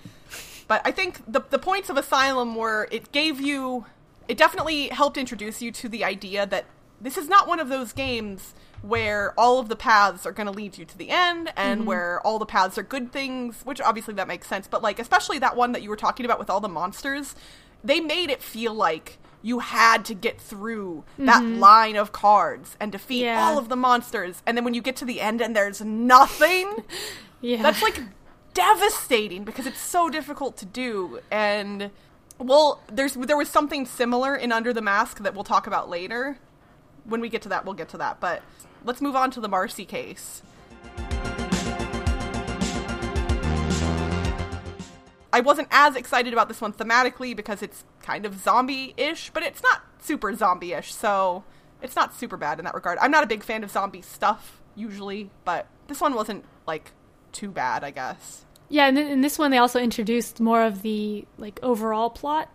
But 0.67 0.81
I 0.85 0.91
think 0.91 1.21
the 1.31 1.41
the 1.49 1.59
points 1.59 1.89
of 1.89 1.97
Asylum 1.97 2.55
were 2.55 2.87
it 2.91 3.11
gave 3.11 3.39
you, 3.39 3.85
it 4.27 4.37
definitely 4.37 4.89
helped 4.89 5.17
introduce 5.17 5.61
you 5.61 5.71
to 5.71 5.89
the 5.89 6.03
idea 6.03 6.45
that 6.45 6.65
this 6.99 7.17
is 7.17 7.27
not 7.29 7.47
one 7.47 7.59
of 7.59 7.69
those 7.69 7.93
games 7.93 8.53
where 8.81 9.33
all 9.37 9.59
of 9.59 9.69
the 9.69 9.75
paths 9.75 10.25
are 10.25 10.31
going 10.31 10.47
to 10.47 10.53
lead 10.53 10.77
you 10.77 10.85
to 10.85 10.97
the 10.97 11.09
end 11.09 11.51
and 11.55 11.81
mm-hmm. 11.81 11.87
where 11.87 12.21
all 12.21 12.39
the 12.39 12.45
paths 12.45 12.77
are 12.77 12.83
good 12.83 13.11
things, 13.11 13.61
which 13.63 13.81
obviously 13.81 14.13
that 14.15 14.27
makes 14.27 14.47
sense. 14.47 14.67
But 14.67 14.81
like, 14.81 14.99
especially 14.99 15.39
that 15.39 15.55
one 15.55 15.71
that 15.71 15.81
you 15.81 15.89
were 15.89 15.95
talking 15.95 16.25
about 16.25 16.39
with 16.39 16.49
all 16.49 16.59
the 16.59 16.69
monsters, 16.69 17.35
they 17.83 17.99
made 17.99 18.29
it 18.29 18.41
feel 18.41 18.73
like 18.73 19.17
you 19.41 19.59
had 19.59 20.03
to 20.05 20.13
get 20.13 20.41
through 20.41 21.03
that 21.19 21.41
mm-hmm. 21.43 21.59
line 21.59 21.95
of 21.95 22.11
cards 22.11 22.75
and 22.79 22.91
defeat 22.91 23.23
Yeah. 23.23 23.43
all 23.43 23.57
of 23.57 23.69
the 23.69 23.75
monsters. 23.75 24.41
And 24.45 24.57
then 24.57 24.63
when 24.63 24.73
you 24.73 24.81
get 24.81 24.95
to 24.97 25.05
the 25.05 25.21
end 25.21 25.41
and 25.41 25.55
there's 25.55 25.81
nothing, 25.81 26.83
Yeah. 27.41 27.61
that's 27.61 27.81
like 27.81 28.01
devastating 28.53 29.43
because 29.43 29.67
it's 29.67 29.79
so 29.79 30.09
difficult 30.09 30.57
to 30.57 30.65
do. 30.65 31.19
And 31.29 31.91
well, 32.39 32.81
there's 32.87 33.13
there 33.13 33.37
was 33.37 33.49
something 33.49 33.85
similar 33.85 34.35
in 34.35 34.51
Under 34.51 34.73
the 34.73 34.81
Mask 34.81 35.19
that 35.19 35.33
we'll 35.33 35.43
talk 35.43 35.67
about 35.67 35.89
later. 35.89 36.37
When 37.05 37.21
we 37.21 37.29
get 37.29 37.41
to 37.43 37.49
that, 37.49 37.65
we'll 37.65 37.73
get 37.73 37.89
to 37.89 37.97
that. 37.97 38.19
But 38.19 38.41
let's 38.83 39.01
move 39.01 39.15
on 39.15 39.31
to 39.31 39.39
the 39.39 39.47
Marcy 39.47 39.85
case. 39.85 40.41
I 45.31 45.41
wasn't 45.41 45.67
as 45.71 45.95
excited 45.95 46.33
about 46.33 46.47
this 46.47 46.61
one 46.61 46.73
thematically 46.73 47.35
because 47.35 47.61
it's 47.61 47.83
kind 48.01 48.25
of 48.25 48.39
zombie-ish, 48.39 49.29
but 49.31 49.43
it's 49.43 49.61
not 49.61 49.83
super 49.99 50.33
zombie-ish, 50.33 50.93
so 50.93 51.43
it's 51.81 51.95
not 51.95 52.15
super 52.15 52.37
bad 52.37 52.59
in 52.59 52.65
that 52.65 52.73
regard. 52.73 52.97
I'm 53.01 53.11
not 53.11 53.23
a 53.23 53.27
big 53.27 53.43
fan 53.43 53.63
of 53.63 53.69
zombie 53.69 54.01
stuff 54.01 54.61
usually, 54.75 55.29
but 55.43 55.67
this 55.87 56.01
one 56.01 56.13
wasn't 56.15 56.45
like 56.65 56.91
too 57.33 57.51
bad, 57.51 57.83
I 57.83 57.91
guess. 57.91 58.45
Yeah, 58.69 58.87
and 58.87 58.97
in 58.97 59.21
this 59.21 59.39
one 59.39 59.51
they 59.51 59.57
also 59.57 59.79
introduced 59.79 60.39
more 60.39 60.63
of 60.63 60.81
the 60.81 61.25
like 61.37 61.59
overall 61.63 62.09
plot, 62.09 62.49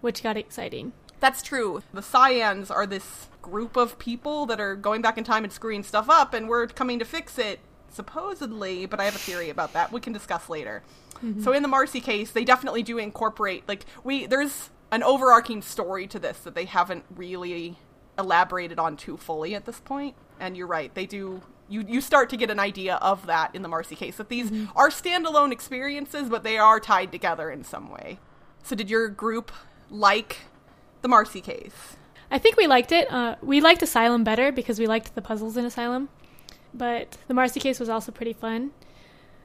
which 0.00 0.22
got 0.22 0.36
exciting. 0.36 0.92
That's 1.18 1.42
true. 1.42 1.82
The 1.92 2.00
Cyans 2.00 2.70
are 2.70 2.86
this 2.86 3.28
group 3.42 3.76
of 3.76 3.98
people 3.98 4.46
that 4.46 4.60
are 4.60 4.74
going 4.74 5.02
back 5.02 5.18
in 5.18 5.24
time 5.24 5.44
and 5.44 5.52
screwing 5.52 5.82
stuff 5.82 6.08
up, 6.08 6.34
and 6.34 6.48
we're 6.48 6.66
coming 6.66 6.98
to 6.98 7.04
fix 7.04 7.38
it, 7.38 7.60
supposedly, 7.90 8.86
but 8.86 9.00
I 9.00 9.04
have 9.04 9.14
a 9.14 9.18
theory 9.18 9.50
about 9.50 9.72
that. 9.74 9.92
We 9.92 10.00
can 10.00 10.12
discuss 10.12 10.48
later. 10.48 10.82
Mm-hmm. 11.16 11.42
So 11.42 11.52
in 11.52 11.62
the 11.62 11.68
Marcy 11.68 12.00
case, 12.00 12.30
they 12.30 12.44
definitely 12.44 12.82
do 12.82 12.98
incorporate 12.98 13.68
like 13.68 13.84
we 14.04 14.26
there's 14.26 14.70
an 14.90 15.02
overarching 15.02 15.62
story 15.62 16.06
to 16.08 16.18
this 16.18 16.38
that 16.40 16.54
they 16.54 16.64
haven't 16.64 17.04
really 17.14 17.78
elaborated 18.18 18.78
on 18.78 18.96
too 18.96 19.16
fully 19.16 19.54
at 19.54 19.66
this 19.66 19.80
point. 19.80 20.14
And 20.38 20.56
you're 20.56 20.66
right, 20.66 20.94
they 20.94 21.06
do 21.06 21.42
you 21.70 21.84
you 21.88 22.00
start 22.00 22.28
to 22.30 22.36
get 22.36 22.50
an 22.50 22.58
idea 22.58 22.96
of 22.96 23.26
that 23.26 23.54
in 23.54 23.62
the 23.62 23.68
Marcy 23.68 23.94
case 23.94 24.16
that 24.16 24.28
these 24.28 24.50
are 24.76 24.90
standalone 24.90 25.52
experiences, 25.52 26.28
but 26.28 26.42
they 26.42 26.58
are 26.58 26.80
tied 26.80 27.12
together 27.12 27.50
in 27.50 27.64
some 27.64 27.88
way. 27.90 28.18
So 28.62 28.74
did 28.76 28.90
your 28.90 29.08
group 29.08 29.50
like 29.88 30.38
the 31.00 31.08
Marcy 31.08 31.40
case? 31.40 31.96
I 32.30 32.38
think 32.38 32.56
we 32.56 32.66
liked 32.66 32.92
it. 32.92 33.10
Uh, 33.10 33.36
we 33.42 33.60
liked 33.60 33.82
Asylum 33.82 34.22
better 34.24 34.52
because 34.52 34.78
we 34.78 34.86
liked 34.86 35.14
the 35.14 35.22
puzzles 35.22 35.56
in 35.56 35.64
Asylum, 35.64 36.08
but 36.74 37.16
the 37.28 37.34
Marcy 37.34 37.60
case 37.60 37.80
was 37.80 37.88
also 37.88 38.12
pretty 38.12 38.32
fun. 38.32 38.72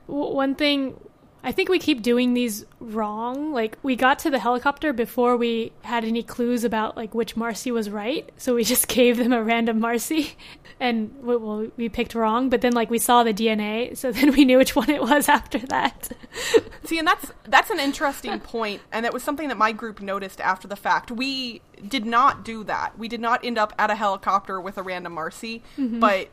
W- 0.08 0.34
one 0.36 0.53
thing, 0.55 1.00
I 1.45 1.51
think 1.51 1.69
we 1.69 1.77
keep 1.77 2.01
doing 2.01 2.33
these 2.33 2.65
wrong. 2.79 3.53
Like 3.53 3.77
we 3.83 3.95
got 3.95 4.17
to 4.19 4.31
the 4.31 4.39
helicopter 4.39 4.91
before 4.93 5.37
we 5.37 5.73
had 5.83 6.03
any 6.03 6.23
clues 6.23 6.63
about 6.63 6.97
like 6.97 7.13
which 7.13 7.37
Marcy 7.37 7.71
was 7.71 7.87
right, 7.87 8.27
so 8.35 8.55
we 8.55 8.63
just 8.73 8.87
gave 8.87 9.17
them 9.17 9.31
a 9.31 9.43
random 9.43 9.79
Marcy, 9.79 10.33
and 10.79 11.15
we, 11.21 11.35
well, 11.35 11.67
we 11.77 11.87
picked 11.87 12.15
wrong. 12.15 12.49
But 12.49 12.61
then 12.61 12.73
like 12.73 12.89
we 12.89 12.97
saw 12.97 13.23
the 13.23 13.33
DNA, 13.33 13.95
so 13.95 14.11
then 14.11 14.33
we 14.33 14.43
knew 14.43 14.57
which 14.57 14.75
one 14.75 14.89
it 14.89 15.03
was 15.03 15.29
after 15.29 15.59
that. 15.59 16.11
See, 16.83 16.97
and 16.97 17.07
that's 17.07 17.31
that's 17.43 17.69
an 17.69 17.79
interesting 17.79 18.39
point, 18.39 18.81
and 18.91 19.05
it 19.05 19.13
was 19.13 19.21
something 19.21 19.47
that 19.49 19.57
my 19.57 19.71
group 19.71 20.01
noticed 20.01 20.41
after 20.41 20.67
the 20.67 20.75
fact. 20.75 21.11
We 21.11 21.61
did 21.87 22.07
not 22.07 22.43
do 22.43 22.63
that. 22.63 22.97
We 22.97 23.07
did 23.07 23.21
not 23.21 23.45
end 23.45 23.59
up 23.59 23.71
at 23.77 23.91
a 23.91 23.95
helicopter 23.95 24.59
with 24.59 24.79
a 24.79 24.83
random 24.83 25.13
Marcy, 25.13 25.61
mm-hmm. 25.77 25.99
but 25.99 26.29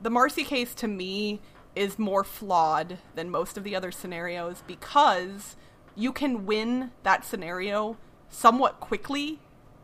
the 0.00 0.10
Marcy 0.10 0.44
case 0.44 0.72
to 0.76 0.86
me 0.86 1.40
is 1.76 1.98
more 1.98 2.24
flawed 2.24 2.98
than 3.14 3.30
most 3.30 3.56
of 3.56 3.62
the 3.62 3.76
other 3.76 3.92
scenarios 3.92 4.62
because 4.66 5.54
you 5.94 6.12
can 6.12 6.46
win 6.46 6.90
that 7.02 7.24
scenario 7.24 7.96
somewhat 8.28 8.80
quickly 8.80 9.38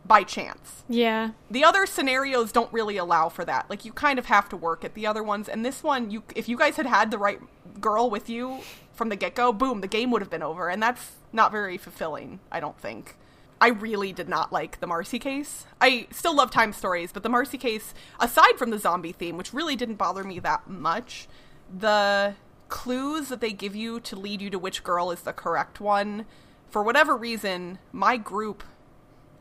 by 0.05 0.25
chance. 0.25 0.83
Yeah. 0.89 1.31
The 1.51 1.63
other 1.63 1.87
scenarios 1.87 2.51
don't 2.51 2.73
really 2.73 2.97
allow 2.97 3.29
for 3.29 3.45
that. 3.45 3.71
Like 3.71 3.85
you 3.85 3.93
kind 3.93 4.19
of 4.19 4.27
have 4.27 4.49
to 4.49 4.57
work 4.57 4.85
at 4.85 4.95
the 4.95 5.07
other 5.07 5.23
ones 5.23 5.49
and 5.49 5.65
this 5.65 5.83
one 5.83 6.11
you 6.11 6.25
if 6.35 6.49
you 6.49 6.57
guys 6.57 6.77
had 6.77 6.87
had 6.87 7.11
the 7.11 7.19
right 7.19 7.41
girl 7.81 8.11
with 8.11 8.29
you 8.29 8.61
from 8.93 9.09
the 9.11 9.17
get-go, 9.17 9.53
boom, 9.53 9.81
the 9.81 9.87
game 9.87 10.11
would 10.11 10.23
have 10.23 10.31
been 10.31 10.43
over 10.43 10.69
and 10.69 10.83
that's 10.83 11.13
not 11.33 11.53
very 11.53 11.79
fulfilling, 11.79 12.41
I 12.51 12.61
don't 12.61 12.79
think. 12.79 13.17
I 13.61 13.69
really 13.69 14.13
did 14.13 14.29
not 14.29 14.53
like 14.53 14.81
the 14.81 14.89
Marcy 14.89 15.21
case. 15.21 15.67
I 15.81 16.09
still 16.11 16.35
love 16.35 16.51
time 16.51 16.73
stories, 16.73 17.13
but 17.13 17.23
the 17.23 17.29
Marcy 17.29 17.59
case, 17.59 17.95
aside 18.19 18.59
from 18.59 18.71
the 18.71 18.79
zombie 18.79 19.13
theme, 19.13 19.37
which 19.37 19.55
really 19.55 19.77
didn't 19.77 19.95
bother 19.95 20.25
me 20.25 20.41
that 20.41 20.69
much, 20.69 21.29
the 21.77 22.35
clues 22.69 23.29
that 23.29 23.41
they 23.41 23.53
give 23.53 23.77
you 23.77 24.01
to 24.01 24.17
lead 24.17 24.41
you 24.41 24.51
to 24.51 24.59
which 24.59 24.83
girl 24.83 25.11
is 25.11 25.23
the 25.23 25.33
correct 25.33 25.81
one, 25.81 26.27
for 26.71 26.83
whatever 26.83 27.17
reason, 27.17 27.79
my 27.93 28.17
group 28.17 28.63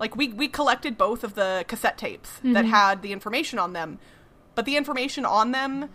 like 0.01 0.15
we 0.15 0.29
we 0.29 0.47
collected 0.47 0.97
both 0.97 1.23
of 1.23 1.35
the 1.35 1.63
cassette 1.67 1.97
tapes 1.97 2.31
mm-hmm. 2.37 2.53
that 2.53 2.65
had 2.65 3.03
the 3.03 3.13
information 3.13 3.59
on 3.59 3.73
them, 3.73 3.99
but 4.55 4.65
the 4.65 4.75
information 4.75 5.25
on 5.25 5.51
them 5.51 5.89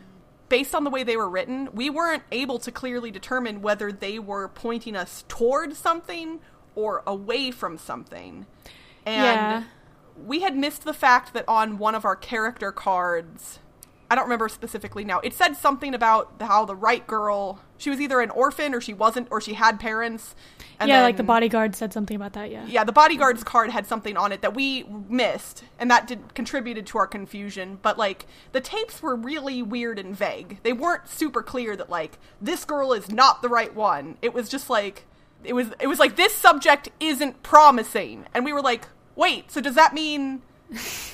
based 0.49 0.76
on 0.76 0.85
the 0.85 0.90
way 0.90 1.02
they 1.02 1.16
were 1.16 1.28
written, 1.28 1.69
we 1.75 1.90
weren't 1.90 2.23
able 2.31 2.61
to 2.61 2.71
clearly 2.71 3.11
determine 3.11 3.61
whether 3.62 3.90
they 3.90 4.16
were 4.16 4.47
pointing 4.47 4.95
us 4.95 5.25
toward 5.26 5.75
something 5.75 6.38
or 6.76 7.02
away 7.05 7.50
from 7.50 7.76
something. 7.76 8.47
And 9.05 9.25
yeah. 9.40 9.64
we 10.25 10.43
had 10.43 10.57
missed 10.57 10.85
the 10.85 10.95
fact 10.95 11.35
that 11.35 11.45
on 11.49 11.78
one 11.78 11.97
of 11.97 12.05
our 12.05 12.14
character 12.14 12.71
cards, 12.71 13.59
I 14.11 14.15
don't 14.15 14.25
remember 14.25 14.49
specifically 14.49 15.05
now, 15.05 15.21
it 15.21 15.35
said 15.35 15.55
something 15.55 15.95
about 15.95 16.35
how 16.41 16.65
the 16.65 16.77
right 16.77 17.07
girl, 17.07 17.61
she 17.77 17.91
was 17.91 18.01
either 18.01 18.21
an 18.21 18.31
orphan 18.31 18.75
or 18.75 18.81
she 18.81 18.95
wasn't, 18.95 19.29
or 19.31 19.41
she 19.41 19.55
had 19.55 19.81
parents. 19.81 20.35
yeah, 20.81 20.97
then, 20.97 21.03
like 21.03 21.17
the 21.17 21.25
bodyguard 21.25 21.75
said 21.75 21.93
something 21.93 22.15
about 22.15 22.35
that, 22.35 22.51
yeah. 22.51 22.65
Yeah, 22.67 22.85
the 22.85 22.93
bodyguard's 22.93 23.43
card 23.43 23.71
had 23.71 23.87
something 23.87 24.17
on 24.17 24.31
it 24.31 24.43
that 24.43 24.55
we 24.55 24.85
missed, 25.09 25.65
and 25.79 25.91
that 25.91 26.07
did 26.07 26.35
contributed 26.35 26.87
to 26.89 26.99
our 26.99 27.07
confusion. 27.07 27.79
But 27.83 27.99
like 27.99 28.27
the 28.53 28.61
tapes 28.61 29.03
were 29.03 29.17
really 29.17 29.63
weird 29.63 29.99
and 29.99 30.17
vague. 30.17 30.59
They 30.63 30.73
weren't 30.73 31.09
super 31.09 31.43
clear 31.43 31.75
that 31.77 31.91
like 31.91 32.19
this 32.41 32.65
girl 32.65 32.93
is 32.93 33.11
not 33.11 33.43
the 33.43 33.49
right 33.49 33.75
one. 33.75 34.19
It 34.23 34.33
was 34.33 34.49
just 34.49 34.71
like 34.71 35.07
it 35.45 35.53
was 35.53 35.69
it 35.81 35.87
was 35.87 35.99
like 35.99 36.17
this 36.17 36.35
subject 36.35 36.89
isn't 37.01 37.43
promising 37.43 38.27
and 38.35 38.45
we 38.45 38.53
were 38.53 38.63
like 38.63 38.89
wait 39.15 39.51
so 39.51 39.61
does 39.61 39.75
that 39.75 39.95
mean 39.95 40.43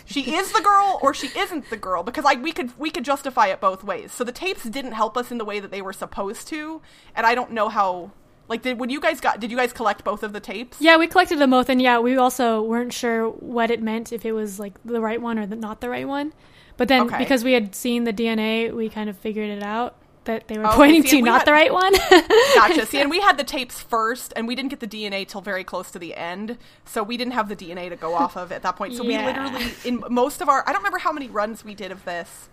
she 0.07 0.35
is 0.35 0.53
the 0.53 0.61
girl 0.61 0.99
or 1.03 1.13
she 1.15 1.29
isn't 1.39 1.69
the 1.71 1.77
girl 1.77 2.03
because 2.03 2.25
like 2.25 2.43
we 2.43 2.53
could 2.53 2.79
we 2.79 2.91
could 2.91 3.05
justify 3.05 3.49
it 3.49 3.61
both 3.61 3.85
ways. 3.85 4.13
So 4.13 4.25
the 4.25 4.33
tapes 4.33 4.65
didn't 4.65 4.93
help 4.93 5.17
us 5.17 5.31
in 5.31 5.39
the 5.39 5.45
way 5.45 5.61
that 5.61 5.71
they 5.71 5.83
were 5.83 5.93
supposed 5.93 6.49
to 6.49 6.81
and 7.15 7.27
i 7.27 7.35
don't 7.35 7.51
know 7.51 7.69
how 7.69 8.11
like 8.49 8.63
did 8.63 8.79
when 8.79 8.91
you 8.91 9.01
guys 9.01 9.21
got 9.21 9.41
did 9.41 9.51
you 9.51 9.57
guys 9.57 9.73
collect 9.73 10.05
both 10.05 10.23
of 10.23 10.33
the 10.33 10.41
tapes? 10.41 10.79
Yeah 10.81 10.97
we 10.97 11.07
collected 11.07 11.39
them 11.39 11.51
both 11.51 11.69
and 11.69 11.81
yeah 11.81 11.99
we 11.99 12.17
also 12.17 12.63
weren't 12.63 12.93
sure 12.93 13.29
what 13.29 13.71
it 13.71 13.83
meant 13.83 14.13
if 14.13 14.25
it 14.25 14.33
was 14.33 14.59
like 14.59 14.75
the 14.85 15.01
right 15.01 15.21
one 15.21 15.39
or 15.39 15.47
the, 15.47 15.57
not 15.57 15.81
the 15.81 15.89
right 15.89 16.07
one. 16.09 16.33
But 16.77 16.89
then 16.89 17.03
okay. 17.03 17.19
because 17.19 17.45
we 17.45 17.53
had 17.53 17.75
seen 17.75 18.05
the 18.05 18.13
dna 18.13 18.75
we 18.75 18.89
kind 18.89 19.09
of 19.09 19.17
figured 19.17 19.51
it 19.51 19.63
out 19.63 19.97
that 20.25 20.49
they 20.49 20.59
were 20.59 20.67
oh, 20.67 20.73
pointing 20.73 21.02
see, 21.02 21.19
to, 21.19 21.23
not 21.23 21.41
had, 21.41 21.47
the 21.47 21.52
right 21.52 21.73
one. 21.73 21.93
gotcha. 22.55 22.87
See, 22.87 23.00
and 23.00 23.11
we 23.11 23.21
had 23.21 23.38
the 23.38 23.45
tapes 23.45 23.81
first, 23.83 24.33
and 24.37 24.47
we 24.47 24.55
didn't 24.55 24.71
get 24.71 24.81
the 24.81 24.87
DNA 24.87 25.26
till 25.26 25.41
very 25.41 25.64
close 25.64 25.91
to 25.91 25.99
the 25.99 26.14
end, 26.14 26.59
so 26.85 27.02
we 27.02 27.17
didn't 27.17 27.33
have 27.33 27.49
the 27.49 27.57
DNA 27.57 27.88
to 27.88 27.97
go 27.97 28.14
off 28.14 28.37
of 28.37 28.52
at 28.52 28.62
that 28.62 28.76
point. 28.76 28.95
So 28.95 29.05
yeah. 29.05 29.21
we 29.21 29.26
literally, 29.26 29.73
in 29.85 30.05
most 30.09 30.41
of 30.41 30.49
our, 30.49 30.62
I 30.67 30.73
don't 30.73 30.81
remember 30.81 30.99
how 30.99 31.12
many 31.12 31.29
runs 31.29 31.64
we 31.64 31.75
did 31.75 31.91
of 31.91 32.05
this. 32.05 32.49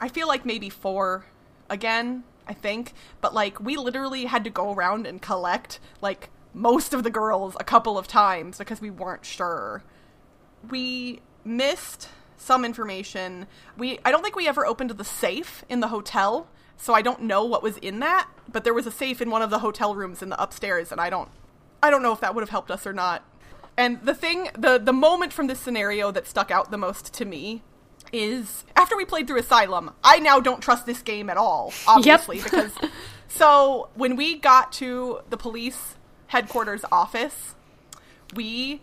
I 0.00 0.08
feel 0.08 0.28
like 0.28 0.44
maybe 0.44 0.68
four 0.68 1.24
again, 1.70 2.24
I 2.46 2.54
think, 2.54 2.92
but 3.20 3.34
like 3.34 3.60
we 3.60 3.76
literally 3.76 4.26
had 4.26 4.44
to 4.44 4.50
go 4.50 4.72
around 4.72 5.06
and 5.06 5.20
collect 5.20 5.80
like 6.00 6.30
most 6.54 6.94
of 6.94 7.02
the 7.02 7.10
girls 7.10 7.56
a 7.60 7.64
couple 7.64 7.98
of 7.98 8.06
times 8.06 8.58
because 8.58 8.80
we 8.80 8.90
weren't 8.90 9.24
sure. 9.24 9.82
We 10.68 11.20
missed 11.44 12.08
some 12.36 12.64
information. 12.64 13.46
We 13.76 13.98
I 14.04 14.10
don't 14.10 14.22
think 14.22 14.36
we 14.36 14.48
ever 14.48 14.64
opened 14.64 14.90
the 14.90 15.04
safe 15.04 15.64
in 15.68 15.80
the 15.80 15.88
hotel 15.88 16.48
so 16.78 16.94
I 16.94 17.02
don't 17.02 17.22
know 17.22 17.44
what 17.44 17.62
was 17.62 17.76
in 17.78 17.98
that, 18.00 18.28
but 18.50 18.64
there 18.64 18.72
was 18.72 18.86
a 18.86 18.90
safe 18.90 19.20
in 19.20 19.30
one 19.30 19.42
of 19.42 19.50
the 19.50 19.58
hotel 19.58 19.94
rooms 19.94 20.22
in 20.22 20.30
the 20.30 20.42
upstairs 20.42 20.90
and 20.90 21.00
I 21.00 21.10
don't 21.10 21.28
I 21.82 21.90
don't 21.90 22.02
know 22.02 22.12
if 22.12 22.20
that 22.20 22.34
would 22.34 22.42
have 22.42 22.50
helped 22.50 22.70
us 22.70 22.86
or 22.86 22.92
not. 22.92 23.24
And 23.76 24.00
the 24.02 24.14
thing 24.14 24.48
the 24.56 24.78
the 24.78 24.92
moment 24.92 25.32
from 25.32 25.48
this 25.48 25.60
scenario 25.60 26.10
that 26.12 26.26
stuck 26.26 26.50
out 26.50 26.70
the 26.70 26.78
most 26.78 27.12
to 27.14 27.24
me 27.24 27.62
is 28.12 28.64
after 28.74 28.96
we 28.96 29.04
played 29.04 29.26
through 29.26 29.40
Asylum, 29.40 29.92
I 30.02 30.18
now 30.18 30.40
don't 30.40 30.62
trust 30.62 30.86
this 30.86 31.02
game 31.02 31.28
at 31.28 31.36
all, 31.36 31.74
obviously, 31.86 32.36
yep. 32.36 32.44
because 32.44 32.72
so 33.28 33.90
when 33.94 34.16
we 34.16 34.36
got 34.36 34.72
to 34.74 35.20
the 35.28 35.36
police 35.36 35.96
headquarters 36.28 36.84
office, 36.90 37.54
we 38.34 38.80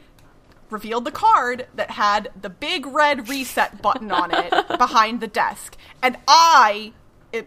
revealed 0.69 1.05
the 1.05 1.11
card 1.11 1.67
that 1.75 1.91
had 1.91 2.31
the 2.39 2.49
big 2.49 2.85
red 2.85 3.29
reset 3.29 3.81
button 3.81 4.11
on 4.11 4.31
it 4.33 4.51
behind 4.77 5.21
the 5.21 5.27
desk. 5.27 5.77
And 6.01 6.17
I 6.27 6.93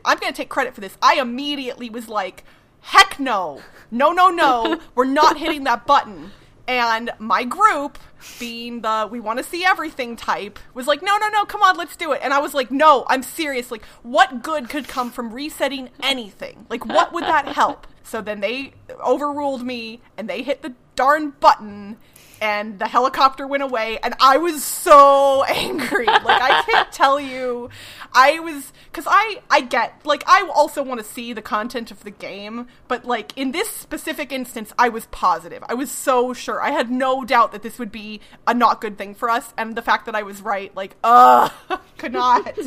I'm 0.05 0.19
going 0.19 0.33
to 0.33 0.37
take 0.37 0.49
credit 0.49 0.75
for 0.75 0.81
this. 0.81 0.97
I 1.03 1.21
immediately 1.21 1.91
was 1.91 2.09
like, 2.09 2.45
heck 2.81 3.19
no. 3.19 3.63
No, 3.91 4.13
no, 4.13 4.31
no. 4.31 4.81
We're 4.95 5.05
not 5.05 5.39
hitting 5.39 5.65
that 5.65 5.87
button. 5.87 6.33
And 6.67 7.11
my 7.19 7.45
group, 7.45 7.99
being 8.39 8.83
the 8.83 9.09
we 9.11 9.21
want 9.21 9.39
to 9.39 9.45
see 9.45 9.65
everything 9.65 10.17
type, 10.17 10.59
was 10.75 10.87
like, 10.87 11.03
no, 11.03 11.17
no, 11.17 11.29
no, 11.31 11.47
come 11.47 11.63
on, 11.63 11.79
let's 11.79 11.97
do 11.97 12.13
it. 12.13 12.21
And 12.23 12.35
I 12.35 12.41
was 12.41 12.53
like, 12.53 12.71
no, 12.71 13.07
I'm 13.09 13.23
serious. 13.23 13.71
Like, 13.71 13.85
what 14.03 14.43
good 14.43 14.69
could 14.69 14.87
come 14.87 15.11
from 15.11 15.33
resetting 15.33 15.89
anything? 16.03 16.67
Like, 16.69 16.85
what 16.85 17.13
would 17.15 17.25
that 17.25 17.49
help? 17.49 17.87
So 18.03 18.21
then 18.21 18.41
they 18.41 18.75
overruled 19.01 19.65
me 19.65 20.03
and 20.19 20.29
they 20.29 20.43
hit 20.43 20.61
the 20.61 20.75
darn 20.99 21.31
button 21.39 21.97
and 22.41 22.81
the 22.81 22.89
helicopter 22.89 23.47
went 23.47 23.63
away 23.63 24.01
and 24.03 24.17
i 24.21 24.37
was 24.37 24.65
so 24.65 25.45
angry. 25.49 26.07
Like 26.07 26.43
i 26.43 26.63
can't 26.63 26.91
tell 27.03 27.21
you. 27.21 27.71
I 28.13 28.41
was 28.41 28.73
because 28.91 29.05
i 29.09 29.41
i 29.49 29.61
get 29.61 30.05
like 30.05 30.25
i 30.27 30.43
also 30.53 30.83
want 30.83 30.99
to 30.99 31.07
see 31.07 31.33
the 31.33 31.41
content 31.41 31.93
of 31.93 32.03
the 32.03 32.11
game 32.11 32.67
but 32.89 33.05
like 33.05 33.33
in 33.37 33.53
this 33.53 33.71
specific 33.71 34.33
instance 34.33 34.73
i 34.77 34.89
was 34.89 35.07
positive. 35.07 35.63
I 35.69 35.75
was 35.75 35.89
so 35.89 36.33
sure. 36.33 36.61
I 36.61 36.73
had 36.73 36.91
no 36.91 37.25
doubt 37.25 37.53
that 37.53 37.63
this 37.63 37.79
would 37.79 37.93
be 37.93 38.21
a 38.45 38.55
not 38.55 38.81
good 38.81 38.99
thing 38.99 39.15
for 39.15 39.31
us 39.31 39.55
and 39.57 39.77
the 39.77 39.83
fact 39.83 40.07
that 40.07 40.17
i 40.17 40.23
was 40.25 40.43
right 40.43 40.75
like 40.75 40.97
uh 41.05 41.49
could 41.99 42.13
not. 42.13 42.59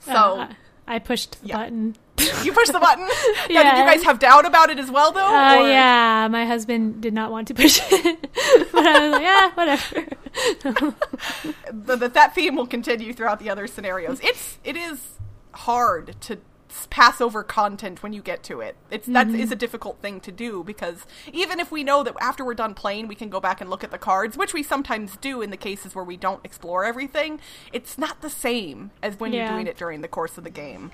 So 0.00 0.12
uh, 0.40 0.48
i 0.88 0.98
pushed 0.98 1.40
the 1.42 1.48
yeah. 1.48 1.58
button 1.58 1.94
you 2.44 2.52
pushed 2.52 2.72
the 2.72 2.80
button. 2.80 3.08
yeah. 3.48 3.62
Did 3.62 3.78
you 3.78 3.84
guys 3.84 4.02
have 4.04 4.18
doubt 4.18 4.44
about 4.46 4.70
it 4.70 4.78
as 4.78 4.90
well, 4.90 5.12
though? 5.12 5.26
Uh, 5.26 5.66
yeah, 5.66 6.28
my 6.30 6.44
husband 6.46 7.00
did 7.00 7.14
not 7.14 7.30
want 7.30 7.48
to 7.48 7.54
push 7.54 7.80
it, 7.90 8.20
but 8.72 8.86
I 8.86 9.02
was 9.02 9.12
like, 9.12 9.22
yeah, 9.22 9.50
whatever. 9.54 10.94
the, 11.72 11.96
the, 11.96 12.08
that 12.08 12.34
theme 12.34 12.56
will 12.56 12.66
continue 12.66 13.12
throughout 13.12 13.38
the 13.38 13.50
other 13.50 13.66
scenarios. 13.66 14.20
It's 14.22 14.58
it 14.64 14.76
is 14.76 15.18
hard 15.52 16.16
to 16.22 16.38
pass 16.90 17.20
over 17.20 17.42
content 17.42 18.02
when 18.02 18.12
you 18.12 18.22
get 18.22 18.42
to 18.44 18.60
it. 18.60 18.76
It's 18.90 19.04
mm-hmm. 19.06 19.30
that 19.32 19.38
is 19.38 19.52
a 19.52 19.56
difficult 19.56 20.00
thing 20.00 20.20
to 20.20 20.32
do 20.32 20.64
because 20.64 21.06
even 21.32 21.60
if 21.60 21.70
we 21.70 21.84
know 21.84 22.02
that 22.02 22.14
after 22.20 22.44
we're 22.44 22.54
done 22.54 22.74
playing 22.74 23.08
we 23.08 23.14
can 23.14 23.28
go 23.28 23.40
back 23.40 23.60
and 23.60 23.68
look 23.68 23.84
at 23.84 23.90
the 23.90 23.98
cards, 23.98 24.36
which 24.36 24.54
we 24.54 24.62
sometimes 24.62 25.16
do 25.18 25.42
in 25.42 25.50
the 25.50 25.56
cases 25.56 25.94
where 25.94 26.04
we 26.04 26.16
don't 26.16 26.44
explore 26.44 26.84
everything, 26.84 27.40
it's 27.72 27.98
not 27.98 28.22
the 28.22 28.30
same 28.30 28.90
as 29.02 29.18
when 29.20 29.32
yeah. 29.32 29.44
you're 29.44 29.52
doing 29.52 29.66
it 29.66 29.76
during 29.76 30.00
the 30.00 30.08
course 30.08 30.38
of 30.38 30.44
the 30.44 30.50
game. 30.50 30.90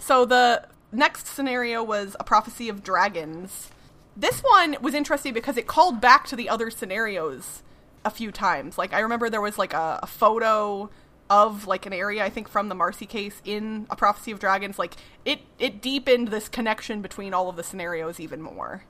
So 0.00 0.24
the 0.24 0.66
next 0.90 1.26
scenario 1.26 1.84
was 1.84 2.16
a 2.18 2.24
prophecy 2.24 2.68
of 2.68 2.82
dragons. 2.82 3.70
This 4.16 4.40
one 4.40 4.76
was 4.80 4.94
interesting 4.94 5.32
because 5.32 5.56
it 5.56 5.66
called 5.66 6.00
back 6.00 6.26
to 6.28 6.36
the 6.36 6.48
other 6.48 6.70
scenarios 6.70 7.62
a 8.04 8.10
few 8.10 8.32
times. 8.32 8.78
Like 8.78 8.92
I 8.92 9.00
remember 9.00 9.30
there 9.30 9.40
was 9.40 9.58
like 9.58 9.74
a, 9.74 10.00
a 10.02 10.06
photo 10.06 10.90
of 11.28 11.66
like 11.66 11.86
an 11.86 11.92
area 11.92 12.24
I 12.24 12.30
think 12.30 12.48
from 12.48 12.68
the 12.68 12.74
Marcy 12.74 13.06
case 13.06 13.40
in 13.44 13.86
a 13.90 13.94
prophecy 13.94 14.32
of 14.32 14.40
dragons. 14.40 14.78
Like 14.78 14.94
it 15.24 15.40
it 15.58 15.80
deepened 15.80 16.28
this 16.28 16.48
connection 16.48 17.02
between 17.02 17.34
all 17.34 17.48
of 17.48 17.56
the 17.56 17.62
scenarios 17.62 18.18
even 18.18 18.42
more. 18.42 18.84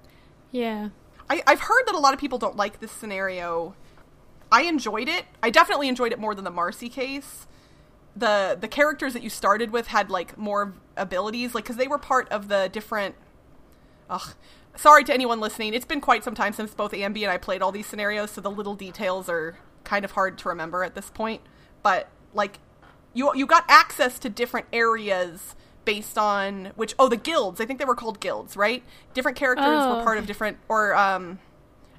Yeah. 0.53 0.91
I, 1.29 1.43
I've 1.47 1.61
heard 1.61 1.87
that 1.87 1.95
a 1.95 1.99
lot 1.99 2.15
of 2.15 2.21
people 2.21 2.39
don't 2.39 2.57
like 2.57 2.81
this 2.81 2.93
scenario. 2.93 3.75
I 4.51 4.63
enjoyed 4.63 5.09
it. 5.09 5.27
I 5.43 5.51
definitely 5.51 5.89
enjoyed 5.89 6.13
it 6.13 6.19
more 6.19 6.35
than 6.35 6.45
the 6.45 6.51
Marcy 6.51 6.89
case 6.89 7.47
the 8.15 8.57
the 8.61 8.69
characters 8.69 9.13
that 9.13 9.23
you 9.23 9.31
started 9.31 9.71
with 9.71 9.89
had 9.89 10.11
like 10.11 10.37
more 10.37 10.75
abilities 10.97 11.55
like 11.55 11.65
because 11.65 11.77
they 11.77 11.89
were 11.89 11.99
part 11.99 12.29
of 12.29 12.49
the 12.49 12.69
different 12.73 13.15
ugh 14.09 14.35
sorry 14.77 15.05
to 15.05 15.13
anyone 15.15 15.41
listening 15.41 15.75
it's 15.75 15.85
been 15.85 16.01
quite 16.01 16.25
some 16.25 16.35
time 16.35 16.53
since 16.53 16.75
both 16.75 16.93
ambi 16.93 17.23
and 17.23 17.31
i 17.31 17.37
played 17.37 17.63
all 17.63 17.73
these 17.73 17.87
scenarios 17.87 18.31
so 18.33 18.41
the 18.41 18.51
little 18.51 18.75
details 18.75 19.29
are 19.29 19.59
kind 19.85 20.05
of 20.05 20.13
hard 20.13 20.37
to 20.37 20.49
remember 20.49 20.83
at 20.83 20.95
this 20.95 21.11
point 21.11 21.41
but 21.83 22.09
like 22.35 22.59
you 23.15 23.35
you 23.35 23.47
got 23.47 23.65
access 23.69 24.19
to 24.19 24.29
different 24.29 24.67
areas 24.73 25.55
based 25.85 26.19
on 26.19 26.67
which 26.77 26.95
oh 26.99 27.09
the 27.09 27.17
guilds 27.17 27.61
i 27.61 27.67
think 27.67 27.79
they 27.79 27.85
were 27.85 27.95
called 27.95 28.21
guilds 28.21 28.57
right 28.57 28.83
different 29.15 29.37
characters 29.37 29.67
oh. 29.67 29.97
were 29.97 30.03
part 30.03 30.19
of 30.19 30.27
different 30.27 30.59
or 30.69 30.95
um 30.95 31.39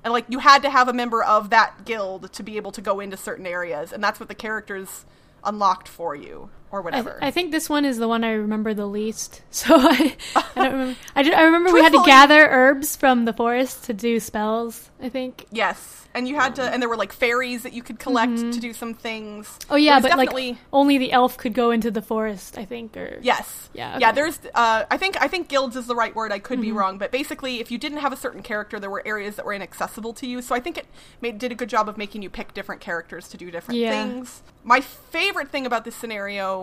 and 0.03 0.13
like 0.13 0.25
you 0.29 0.39
had 0.39 0.61
to 0.61 0.69
have 0.69 0.87
a 0.87 0.93
member 0.93 1.23
of 1.23 1.49
that 1.49 1.85
guild 1.85 2.31
to 2.33 2.43
be 2.43 2.57
able 2.57 2.71
to 2.71 2.81
go 2.81 2.99
into 2.99 3.17
certain 3.17 3.45
areas 3.45 3.91
and 3.91 4.03
that's 4.03 4.19
what 4.19 4.29
the 4.29 4.35
characters 4.35 5.05
unlocked 5.43 5.87
for 5.87 6.15
you. 6.15 6.49
Or 6.71 6.79
I, 6.79 6.83
whatever. 6.83 7.19
I 7.21 7.31
think 7.31 7.51
this 7.51 7.69
one 7.69 7.85
is 7.85 7.97
the 7.97 8.07
one 8.07 8.23
I 8.23 8.31
remember 8.31 8.73
the 8.73 8.85
least. 8.87 9.41
So 9.51 9.75
I, 9.77 10.15
I 10.35 10.43
don't 10.55 10.71
remember. 10.71 10.95
I, 11.15 11.21
I 11.31 11.41
remember 11.43 11.71
we 11.73 11.81
had 11.83 11.91
to 11.93 12.03
gather 12.05 12.47
herbs 12.49 12.95
from 12.95 13.25
the 13.25 13.33
forest 13.33 13.83
to 13.85 13.93
do 13.93 14.19
spells. 14.19 14.89
I 15.03 15.09
think. 15.09 15.45
yes, 15.51 16.07
and 16.13 16.27
you 16.27 16.35
had 16.35 16.55
to, 16.55 16.61
and 16.63 16.79
there 16.81 16.87
were 16.89 16.95
like 16.97 17.11
fairies 17.11 17.63
that 17.63 17.73
you 17.73 17.81
could 17.81 17.97
collect 17.97 18.37
to 18.37 18.59
do 18.59 18.71
some 18.73 18.93
things. 18.93 19.57
Oh 19.69 19.75
yeah, 19.75 19.99
but 19.99 20.09
definitely- 20.09 20.51
like 20.51 20.59
only 20.71 20.97
the 20.99 21.11
elf 21.11 21.37
could 21.37 21.53
go 21.55 21.71
into 21.71 21.89
the 21.91 22.01
forest. 22.03 22.57
I 22.57 22.65
think. 22.65 22.95
Or 22.97 23.17
Yes. 23.21 23.69
Yeah, 23.73 23.97
Yeah. 23.99 24.11
There's. 24.11 24.39
Uh, 24.53 24.83
I 24.91 24.97
think. 24.97 25.17
I 25.21 25.27
think 25.27 25.47
guilds 25.49 25.75
is 25.75 25.87
the 25.87 25.95
right 25.95 26.15
word. 26.15 26.31
I 26.31 26.37
could 26.39 26.57
Mm-hmm. 26.59 26.61
be 26.61 26.71
wrong, 26.71 26.97
but 26.99 27.11
basically, 27.11 27.59
if 27.59 27.71
you 27.71 27.77
didn't 27.79 27.97
have 27.99 28.13
a 28.13 28.17
certain 28.17 28.43
character, 28.43 28.79
there 28.79 28.89
were 28.91 29.01
areas 29.05 29.35
that 29.37 29.45
were 29.45 29.53
inaccessible 29.53 30.13
to 30.13 30.27
you. 30.27 30.41
So 30.43 30.53
I 30.55 30.59
think 30.59 30.77
it 30.77 30.85
made 31.21 31.39
did 31.39 31.51
a 31.51 31.55
good 31.55 31.69
job 31.69 31.89
of 31.89 31.97
making 31.97 32.21
you 32.21 32.29
pick 32.29 32.53
different 32.53 32.79
characters 32.81 33.27
to 33.29 33.37
do 33.37 33.49
different 33.49 33.79
Yeah. 33.79 33.91
things. 34.03 34.43
My 34.63 34.81
favorite 34.81 35.49
thing 35.49 35.65
about 35.65 35.85
this 35.85 35.95
scenario 35.95 36.60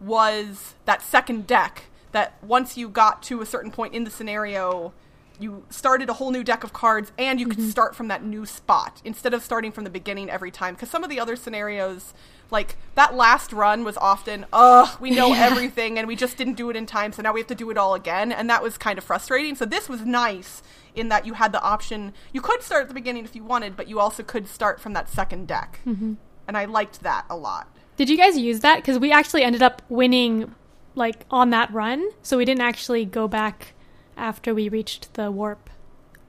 was 0.00 0.74
that 0.84 1.02
second 1.02 1.46
deck. 1.46 1.84
That 2.12 2.34
once 2.42 2.76
you 2.76 2.88
got 2.88 3.22
to 3.24 3.40
a 3.40 3.46
certain 3.46 3.70
point 3.70 3.94
in 3.94 4.04
the 4.04 4.10
scenario. 4.10 4.92
You 5.38 5.64
started 5.70 6.10
a 6.10 6.12
whole 6.12 6.30
new 6.32 6.44
deck 6.44 6.64
of 6.64 6.74
cards, 6.74 7.12
and 7.16 7.40
you 7.40 7.46
Mm-hmm. 7.46 7.62
could 7.62 7.70
start 7.70 7.96
from 7.96 8.08
that 8.08 8.22
new 8.22 8.44
spot 8.44 9.00
instead 9.06 9.32
of 9.32 9.42
starting 9.42 9.72
from 9.72 9.84
the 9.84 9.90
beginning 10.00 10.28
every 10.28 10.50
time. 10.50 10.74
Because 10.74 10.90
some 10.90 11.02
of 11.02 11.08
the 11.08 11.18
other 11.18 11.34
scenarios, 11.34 12.12
like 12.50 12.76
that 12.94 13.14
last 13.14 13.50
run, 13.50 13.82
was 13.82 13.96
often, 13.96 14.44
ugh, 14.52 15.00
we 15.00 15.10
know 15.10 15.28
Yeah. 15.28 15.46
everything 15.46 15.98
and 15.98 16.06
we 16.06 16.14
just 16.14 16.36
didn't 16.36 16.58
do 16.58 16.68
it 16.68 16.76
in 16.76 16.84
time, 16.84 17.10
so 17.14 17.22
now 17.22 17.32
we 17.32 17.40
have 17.40 17.46
to 17.46 17.54
do 17.54 17.70
it 17.70 17.78
all 17.78 17.94
again, 17.94 18.32
and 18.32 18.50
that 18.50 18.62
was 18.62 18.76
kind 18.76 18.98
of 18.98 19.04
frustrating. 19.04 19.54
So 19.54 19.64
this 19.64 19.88
was 19.88 20.02
nice 20.04 20.62
in 20.94 21.08
that 21.08 21.24
you 21.24 21.32
had 21.34 21.52
the 21.52 21.62
option. 21.62 22.12
You 22.34 22.42
could 22.42 22.62
start 22.62 22.82
at 22.82 22.88
the 22.88 22.94
beginning 23.00 23.24
if 23.24 23.34
you 23.34 23.42
wanted, 23.42 23.76
but 23.78 23.88
you 23.88 23.98
also 23.98 24.22
could 24.22 24.46
start 24.46 24.78
from 24.78 24.92
that 24.92 25.08
second 25.08 25.48
deck, 25.48 25.80
mm-hmm. 25.86 26.14
and 26.46 26.56
I 26.58 26.66
liked 26.66 27.00
that 27.02 27.24
a 27.30 27.36
lot. 27.36 27.66
Did 28.00 28.08
you 28.08 28.16
guys 28.16 28.38
use 28.38 28.60
that? 28.60 28.76
Because 28.76 28.98
we 28.98 29.12
actually 29.12 29.42
ended 29.42 29.62
up 29.62 29.82
winning, 29.90 30.54
like 30.94 31.26
on 31.30 31.50
that 31.50 31.70
run. 31.70 32.08
So 32.22 32.38
we 32.38 32.46
didn't 32.46 32.62
actually 32.62 33.04
go 33.04 33.28
back 33.28 33.74
after 34.16 34.54
we 34.54 34.70
reached 34.70 35.12
the 35.12 35.30
warp. 35.30 35.68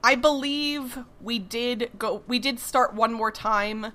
I 0.04 0.14
believe 0.14 0.98
we 1.18 1.38
did 1.38 1.88
go. 1.96 2.24
We 2.26 2.38
did 2.38 2.60
start 2.60 2.92
one 2.92 3.14
more 3.14 3.30
time. 3.30 3.94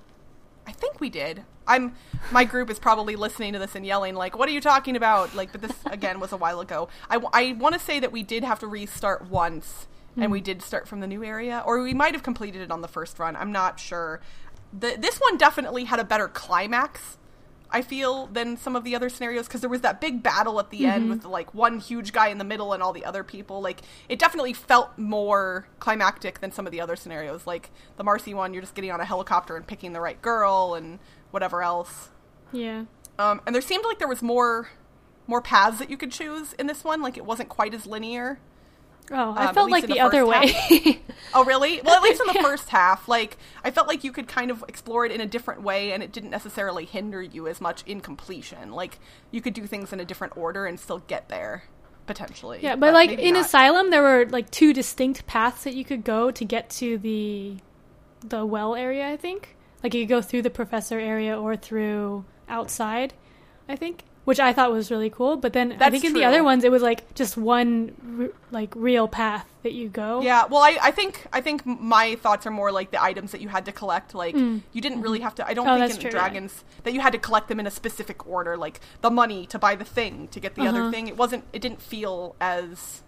I 0.66 0.72
think 0.72 1.00
we 1.00 1.08
did. 1.08 1.44
I'm. 1.68 1.94
My 2.32 2.42
group 2.42 2.68
is 2.68 2.80
probably 2.80 3.14
listening 3.14 3.52
to 3.52 3.60
this 3.60 3.76
and 3.76 3.86
yelling 3.86 4.16
like, 4.16 4.36
"What 4.36 4.48
are 4.48 4.52
you 4.52 4.60
talking 4.60 4.96
about?" 4.96 5.36
Like, 5.36 5.52
but 5.52 5.60
this 5.60 5.76
again 5.86 6.18
was 6.18 6.32
a 6.32 6.36
while 6.36 6.58
ago. 6.58 6.88
I, 7.08 7.20
I 7.32 7.52
want 7.52 7.74
to 7.74 7.80
say 7.80 8.00
that 8.00 8.10
we 8.10 8.24
did 8.24 8.42
have 8.42 8.58
to 8.58 8.66
restart 8.66 9.30
once, 9.30 9.86
and 10.16 10.24
hmm. 10.24 10.32
we 10.32 10.40
did 10.40 10.62
start 10.62 10.88
from 10.88 10.98
the 10.98 11.06
new 11.06 11.22
area, 11.22 11.62
or 11.64 11.80
we 11.80 11.94
might 11.94 12.14
have 12.14 12.24
completed 12.24 12.60
it 12.60 12.72
on 12.72 12.80
the 12.80 12.88
first 12.88 13.20
run. 13.20 13.36
I'm 13.36 13.52
not 13.52 13.78
sure. 13.78 14.20
The, 14.76 14.96
this 14.98 15.18
one 15.18 15.38
definitely 15.38 15.84
had 15.84 16.00
a 16.00 16.04
better 16.04 16.26
climax. 16.26 17.18
I 17.70 17.82
feel 17.82 18.26
than 18.26 18.56
some 18.56 18.76
of 18.76 18.84
the 18.84 18.96
other 18.96 19.08
scenarios 19.08 19.46
because 19.46 19.60
there 19.60 19.68
was 19.68 19.82
that 19.82 20.00
big 20.00 20.22
battle 20.22 20.58
at 20.58 20.70
the 20.70 20.86
end 20.86 21.10
with 21.10 21.24
like 21.24 21.52
one 21.52 21.80
huge 21.80 22.12
guy 22.12 22.28
in 22.28 22.38
the 22.38 22.44
middle 22.44 22.72
and 22.72 22.82
all 22.82 22.92
the 22.92 23.04
other 23.04 23.22
people. 23.22 23.60
Like 23.60 23.82
it 24.08 24.18
definitely 24.18 24.54
felt 24.54 24.96
more 24.96 25.68
climactic 25.78 26.40
than 26.40 26.50
some 26.50 26.66
of 26.66 26.72
the 26.72 26.80
other 26.80 26.96
scenarios. 26.96 27.46
Like 27.46 27.70
the 27.96 28.04
Marcy 28.04 28.32
one, 28.32 28.54
you're 28.54 28.62
just 28.62 28.74
getting 28.74 28.90
on 28.90 29.00
a 29.00 29.04
helicopter 29.04 29.56
and 29.56 29.66
picking 29.66 29.92
the 29.92 30.00
right 30.00 30.20
girl 30.22 30.74
and 30.74 30.98
whatever 31.30 31.62
else. 31.62 32.08
Yeah. 32.52 32.84
Um, 33.18 33.42
and 33.46 33.54
there 33.54 33.62
seemed 33.62 33.84
like 33.84 33.98
there 33.98 34.08
was 34.08 34.22
more 34.22 34.70
more 35.26 35.42
paths 35.42 35.78
that 35.78 35.90
you 35.90 35.96
could 35.98 36.10
choose 36.10 36.54
in 36.54 36.66
this 36.66 36.82
one. 36.84 37.02
Like 37.02 37.18
it 37.18 37.24
wasn't 37.26 37.50
quite 37.50 37.74
as 37.74 37.86
linear. 37.86 38.40
Oh, 39.10 39.30
Um, 39.30 39.38
I 39.38 39.44
at 39.46 39.54
felt 39.54 39.70
like 39.70 39.86
the, 39.86 39.94
the 39.94 40.00
other 40.00 40.26
way. 40.26 41.00
Oh, 41.34 41.44
really? 41.44 41.80
Well, 41.84 41.94
at 41.94 42.02
least 42.02 42.20
in 42.22 42.26
the 42.28 42.34
Yeah. 42.34 42.42
first 42.42 42.68
half, 42.70 43.06
like 43.08 43.36
I 43.62 43.70
felt 43.70 43.86
like 43.86 44.02
you 44.02 44.12
could 44.12 44.28
kind 44.28 44.50
of 44.50 44.64
explore 44.68 45.04
it 45.04 45.12
in 45.12 45.20
a 45.20 45.26
different 45.26 45.62
way, 45.62 45.92
and 45.92 46.02
it 46.02 46.10
didn't 46.10 46.30
necessarily 46.30 46.84
hinder 46.86 47.20
you 47.20 47.46
as 47.48 47.60
much 47.60 47.82
in 47.86 48.00
completion. 48.00 48.72
Like 48.72 48.98
you 49.30 49.40
could 49.42 49.52
do 49.52 49.66
things 49.66 49.92
in 49.92 50.00
a 50.00 50.04
different 50.06 50.36
order 50.38 50.64
and 50.66 50.78
still 50.80 51.00
get 51.00 51.28
there 51.28 51.64
potentially. 52.06 52.60
yeah, 52.62 52.76
but 52.76 52.94
like 52.94 53.10
in 53.10 53.34
not. 53.34 53.44
Asylum, 53.44 53.90
there 53.90 54.02
were 54.02 54.26
like 54.30 54.50
two 54.50 54.72
distinct 54.72 55.26
paths 55.26 55.64
that 55.64 55.74
you 55.74 55.84
could 55.84 56.02
go 56.04 56.30
to 56.30 56.44
get 56.44 56.70
to 56.70 56.96
the 56.98 57.56
the 58.20 58.46
well 58.46 58.74
area. 58.74 59.06
I 59.08 59.16
think 59.18 59.54
like 59.82 59.92
you 59.94 60.02
could 60.04 60.08
go 60.08 60.22
through 60.22 60.42
the 60.42 60.50
professor 60.50 60.98
area 60.98 61.38
or 61.38 61.56
through 61.56 62.24
outside. 62.48 63.12
I 63.68 63.76
think, 63.76 64.04
which 64.28 64.38
I 64.40 64.52
thought 64.52 64.70
was 64.70 64.90
really 64.90 65.08
cool. 65.08 65.38
But 65.38 65.54
then 65.54 65.72
I 65.72 65.76
That's 65.76 65.90
think 65.92 66.04
in 66.04 66.12
the 66.12 66.24
other 66.24 66.44
ones, 66.44 66.62
it 66.64 66.70
was 66.70 66.82
like 66.82 67.14
just 67.14 67.36
one 67.38 68.30
like 68.50 68.72
real 68.76 69.08
path 69.08 69.46
that 69.62 69.72
you 69.72 69.88
go. 69.88 70.20
Yeah, 70.20 70.44
well, 70.44 70.60
I, 70.62 70.76
I 70.82 70.90
think 70.90 71.26
I 71.32 71.40
think 71.40 71.64
my 71.64 72.14
thoughts 72.16 72.46
are 72.46 72.50
more 72.50 72.70
like 72.70 72.90
the 72.90 73.02
items 73.02 73.32
that 73.32 73.40
you 73.40 73.48
had 73.48 73.64
to 73.64 73.72
collect. 73.72 74.14
Like 74.14 74.36
you 74.36 74.80
didn't 74.80 75.00
really 75.00 75.20
have 75.20 75.34
to. 75.36 75.46
I 75.46 75.54
don't 75.54 75.66
Oh, 75.66 75.74
think 75.76 75.80
that's 75.88 75.94
in 75.94 76.00
true, 76.02 76.10
yeah. 76.10 76.18
Dragons 76.28 76.64
that 76.82 76.92
you 76.92 77.00
had 77.00 77.12
to 77.14 77.18
collect 77.18 77.48
them 77.48 77.58
in 77.58 77.66
a 77.66 77.70
specific 77.70 78.26
order, 78.28 78.56
like 78.56 78.80
the 79.00 79.10
money 79.10 79.46
to 79.46 79.58
buy 79.58 79.74
the 79.74 79.84
thing 79.84 80.28
to 80.28 80.38
get 80.40 80.54
the 80.54 80.62
Uh-huh. 80.62 80.70
other 80.78 80.90
thing. 80.90 81.08
It 81.08 81.16
wasn't. 81.16 81.44
It 81.54 81.60
didn't 81.62 81.80
feel 81.80 82.36
as. 82.40 83.02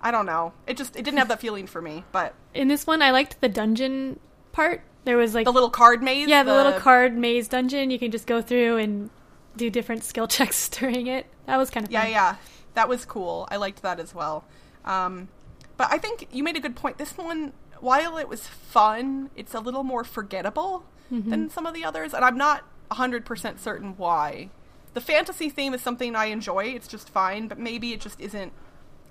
I 0.00 0.10
don't 0.10 0.26
know. 0.26 0.52
It 0.66 0.76
just 0.76 0.96
it 0.96 1.02
didn't 1.04 1.18
have 1.18 1.28
that 1.28 1.40
feeling 1.40 1.66
for 1.66 1.80
me. 1.80 2.04
But 2.12 2.34
In 2.52 2.68
this 2.68 2.86
one, 2.86 3.00
I 3.00 3.10
liked 3.12 3.40
the 3.40 3.48
dungeon 3.48 4.18
part. 4.52 4.82
There 5.04 5.16
was 5.16 5.34
like 5.34 5.44
the 5.44 5.52
little 5.52 5.70
card 5.70 6.02
maze. 6.02 6.28
yeah, 6.28 6.42
the, 6.42 6.52
little 6.54 6.72
card 6.80 7.16
maze 7.16 7.46
dungeon. 7.48 7.90
You 7.90 7.98
can 7.98 8.10
just 8.10 8.26
go 8.26 8.42
through 8.42 8.78
and 8.78 9.10
do 9.56 9.70
different 9.70 10.04
skill 10.04 10.26
checks 10.36 10.68
during 10.68 11.06
it. 11.06 11.26
That 11.46 11.56
was 11.56 11.70
kind 11.70 11.86
of 11.86 11.92
Yeah, 11.92 12.02
fun. 12.02 12.10
yeah, 12.10 12.36
that 12.74 12.88
was 12.88 13.04
cool. 13.04 13.46
I 13.50 13.56
liked 13.56 13.82
that 13.82 14.00
as 14.00 14.14
well. 14.14 14.44
Um, 14.84 15.28
but 15.76 15.88
I 15.90 15.98
think 15.98 16.28
you 16.32 16.42
made 16.44 16.56
a 16.56 16.60
good 16.60 16.76
point. 16.76 16.98
This 16.98 17.16
one, 17.16 17.52
while 17.80 18.16
it 18.18 18.28
was 18.28 18.46
fun, 18.46 19.30
it's 19.36 19.54
a 19.54 19.60
little 19.60 19.84
more 19.84 20.04
forgettable 20.04 20.84
Mm-hmm. 21.12 21.28
than 21.30 21.50
some 21.50 21.66
of 21.66 21.74
the 21.74 21.84
others, 21.84 22.14
and 22.14 22.24
I'm 22.24 22.38
not 22.38 22.64
100% 22.90 23.58
certain 23.58 23.94
why. 23.98 24.48
The 24.94 25.02
fantasy 25.02 25.50
theme 25.50 25.74
is 25.74 25.82
something 25.82 26.16
I 26.16 26.26
enjoy. 26.26 26.64
It's 26.64 26.88
just 26.88 27.10
fine, 27.10 27.46
but 27.46 27.58
maybe 27.58 27.92
it 27.92 28.00
just 28.00 28.18
isn't 28.18 28.52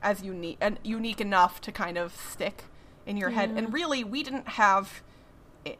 as 0.01 0.23
unique 0.23 0.57
and 0.59 0.79
unique 0.83 1.21
enough 1.21 1.61
to 1.61 1.71
kind 1.71 1.99
of 1.99 2.15
stick 2.15 2.63
in 3.05 3.15
your 3.15 3.29
head. 3.29 3.51
And 3.55 3.71
really, 3.71 4.03
we 4.03 4.23
didn't 4.23 4.47
have 4.49 5.03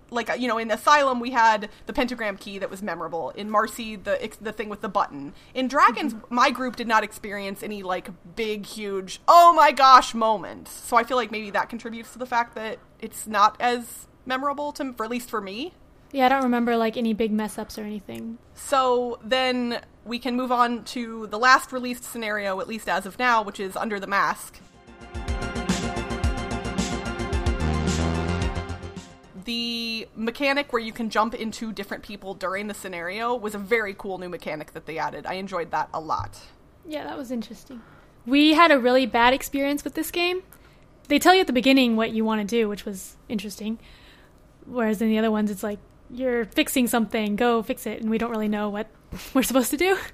like 0.09 0.29
you 0.39 0.47
know 0.47 0.57
in 0.57 0.71
asylum 0.71 1.19
we 1.19 1.31
had 1.31 1.69
the 1.85 1.93
pentagram 1.93 2.37
key 2.37 2.57
that 2.59 2.69
was 2.69 2.81
memorable. 2.81 3.31
In 3.31 3.49
marcy 3.49 3.95
the 3.95 4.31
the 4.41 4.51
thing 4.51 4.69
with 4.69 4.81
the 4.81 4.89
button. 4.89 5.33
In 5.53 5.67
dragons 5.67 6.13
mm-hmm. 6.13 6.35
my 6.35 6.51
group 6.51 6.75
did 6.75 6.87
not 6.87 7.03
experience 7.03 7.63
any 7.63 7.83
like 7.83 8.09
big 8.35 8.65
huge 8.65 9.19
oh 9.27 9.53
my 9.53 9.71
gosh 9.71 10.13
moments. 10.13 10.71
So 10.71 10.97
i 10.97 11.03
feel 11.03 11.17
like 11.17 11.31
maybe 11.31 11.49
that 11.51 11.69
contributes 11.69 12.13
to 12.13 12.19
the 12.19 12.25
fact 12.25 12.55
that 12.55 12.79
it's 12.99 13.27
not 13.27 13.55
as 13.59 14.07
memorable 14.25 14.71
to 14.73 14.93
for 14.93 15.03
at 15.05 15.11
least 15.11 15.29
for 15.29 15.41
me. 15.41 15.73
Yeah, 16.11 16.27
I 16.27 16.29
don't 16.29 16.43
remember 16.43 16.77
like 16.77 16.95
any 16.95 17.13
big 17.13 17.31
mess 17.31 17.57
ups 17.57 17.77
or 17.79 17.83
anything. 17.83 18.37
so 18.53 19.19
then 19.23 19.81
we 20.05 20.19
can 20.19 20.35
move 20.35 20.51
on 20.51 20.83
to 20.83 21.27
the 21.27 21.39
last 21.39 21.71
released 21.71 22.03
scenario 22.03 22.59
at 22.59 22.67
least 22.67 22.89
as 22.89 23.05
of 23.05 23.17
now 23.17 23.41
which 23.41 23.59
is 23.59 23.75
under 23.75 23.99
the 23.99 24.07
mask 24.07 24.59
the 29.43 30.07
mechanic 30.15 30.71
where 30.73 30.81
you 30.81 30.91
can 30.91 31.09
jump 31.09 31.33
into 31.33 31.71
different 31.71 32.03
people 32.03 32.33
during 32.33 32.67
the 32.67 32.73
scenario 32.73 33.35
was 33.35 33.55
a 33.55 33.57
very 33.57 33.93
cool 33.97 34.17
new 34.17 34.29
mechanic 34.29 34.73
that 34.73 34.85
they 34.85 34.97
added. 34.97 35.25
I 35.25 35.33
enjoyed 35.35 35.71
that 35.71 35.89
a 35.93 35.99
lot. 35.99 36.39
Yeah, 36.85 37.03
that 37.05 37.17
was 37.17 37.31
interesting. 37.31 37.81
We 38.25 38.53
had 38.53 38.71
a 38.71 38.79
really 38.79 39.05
bad 39.05 39.33
experience 39.33 39.83
with 39.83 39.93
this 39.95 40.11
game. 40.11 40.43
They 41.07 41.19
tell 41.19 41.33
you 41.33 41.41
at 41.41 41.47
the 41.47 41.53
beginning 41.53 41.95
what 41.95 42.11
you 42.11 42.23
want 42.25 42.41
to 42.41 42.47
do, 42.47 42.69
which 42.69 42.85
was 42.85 43.17
interesting. 43.29 43.79
Whereas 44.65 45.01
in 45.01 45.09
the 45.09 45.17
other 45.17 45.31
ones, 45.31 45.51
it's 45.51 45.63
like 45.63 45.79
you're 46.09 46.45
fixing 46.45 46.87
something, 46.87 47.35
go 47.35 47.61
fix 47.63 47.85
it, 47.85 48.01
and 48.01 48.09
we 48.09 48.17
don't 48.17 48.31
really 48.31 48.47
know 48.47 48.69
what 48.69 48.87
we're 49.33 49.43
supposed 49.43 49.71
to 49.71 49.77
do. 49.77 49.97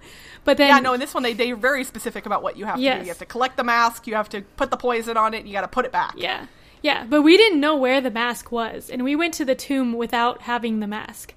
But 0.46 0.56
then, 0.56 0.70
yeah, 0.70 0.80
no, 0.80 0.94
in 0.94 1.02
this 1.02 1.14
one 1.14 1.22
they 1.22 1.34
they're 1.34 1.56
very 1.58 1.84
specific 1.84 2.26
about 2.26 2.42
what 2.42 2.56
you 2.56 2.64
have 2.64 2.78
to 2.78 2.82
Yes. 2.82 3.00
do. 3.00 3.04
You 3.04 3.10
have 3.10 3.18
to 3.20 3.26
collect 3.26 3.58
the 3.58 3.64
mask, 3.66 4.08
you 4.08 4.16
have 4.16 4.30
to 4.30 4.42
put 4.42 4.72
the 4.72 4.78
poison 4.78 5.18
on 5.18 5.34
it, 5.34 5.46
you 5.46 5.52
got 5.52 5.62
to 5.62 5.68
put 5.68 5.84
it 5.86 5.92
back. 5.92 6.14
Yeah. 6.16 6.48
Yeah, 6.82 7.06
but 7.06 7.22
we 7.22 7.36
didn't 7.38 7.60
know 7.60 7.76
where 7.76 8.00
the 8.00 8.12
mask 8.12 8.52
was, 8.52 8.90
and 8.90 9.04
we 9.04 9.16
went 9.16 9.34
to 9.36 9.46
the 9.46 9.56
tomb 9.56 9.94
without 9.94 10.44
having 10.44 10.80
the 10.80 10.88
mask. 10.88 11.34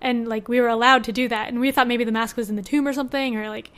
And 0.00 0.28
like 0.28 0.48
we 0.48 0.60
were 0.60 0.68
allowed 0.68 1.04
to 1.04 1.12
do 1.12 1.28
that, 1.28 1.48
and 1.48 1.60
we 1.60 1.72
thought 1.72 1.88
maybe 1.88 2.04
the 2.04 2.12
mask 2.12 2.36
was 2.36 2.50
in 2.50 2.56
the 2.56 2.62
tomb 2.62 2.86
or 2.86 2.92
something 2.92 3.36
or 3.36 3.48
like 3.48 3.70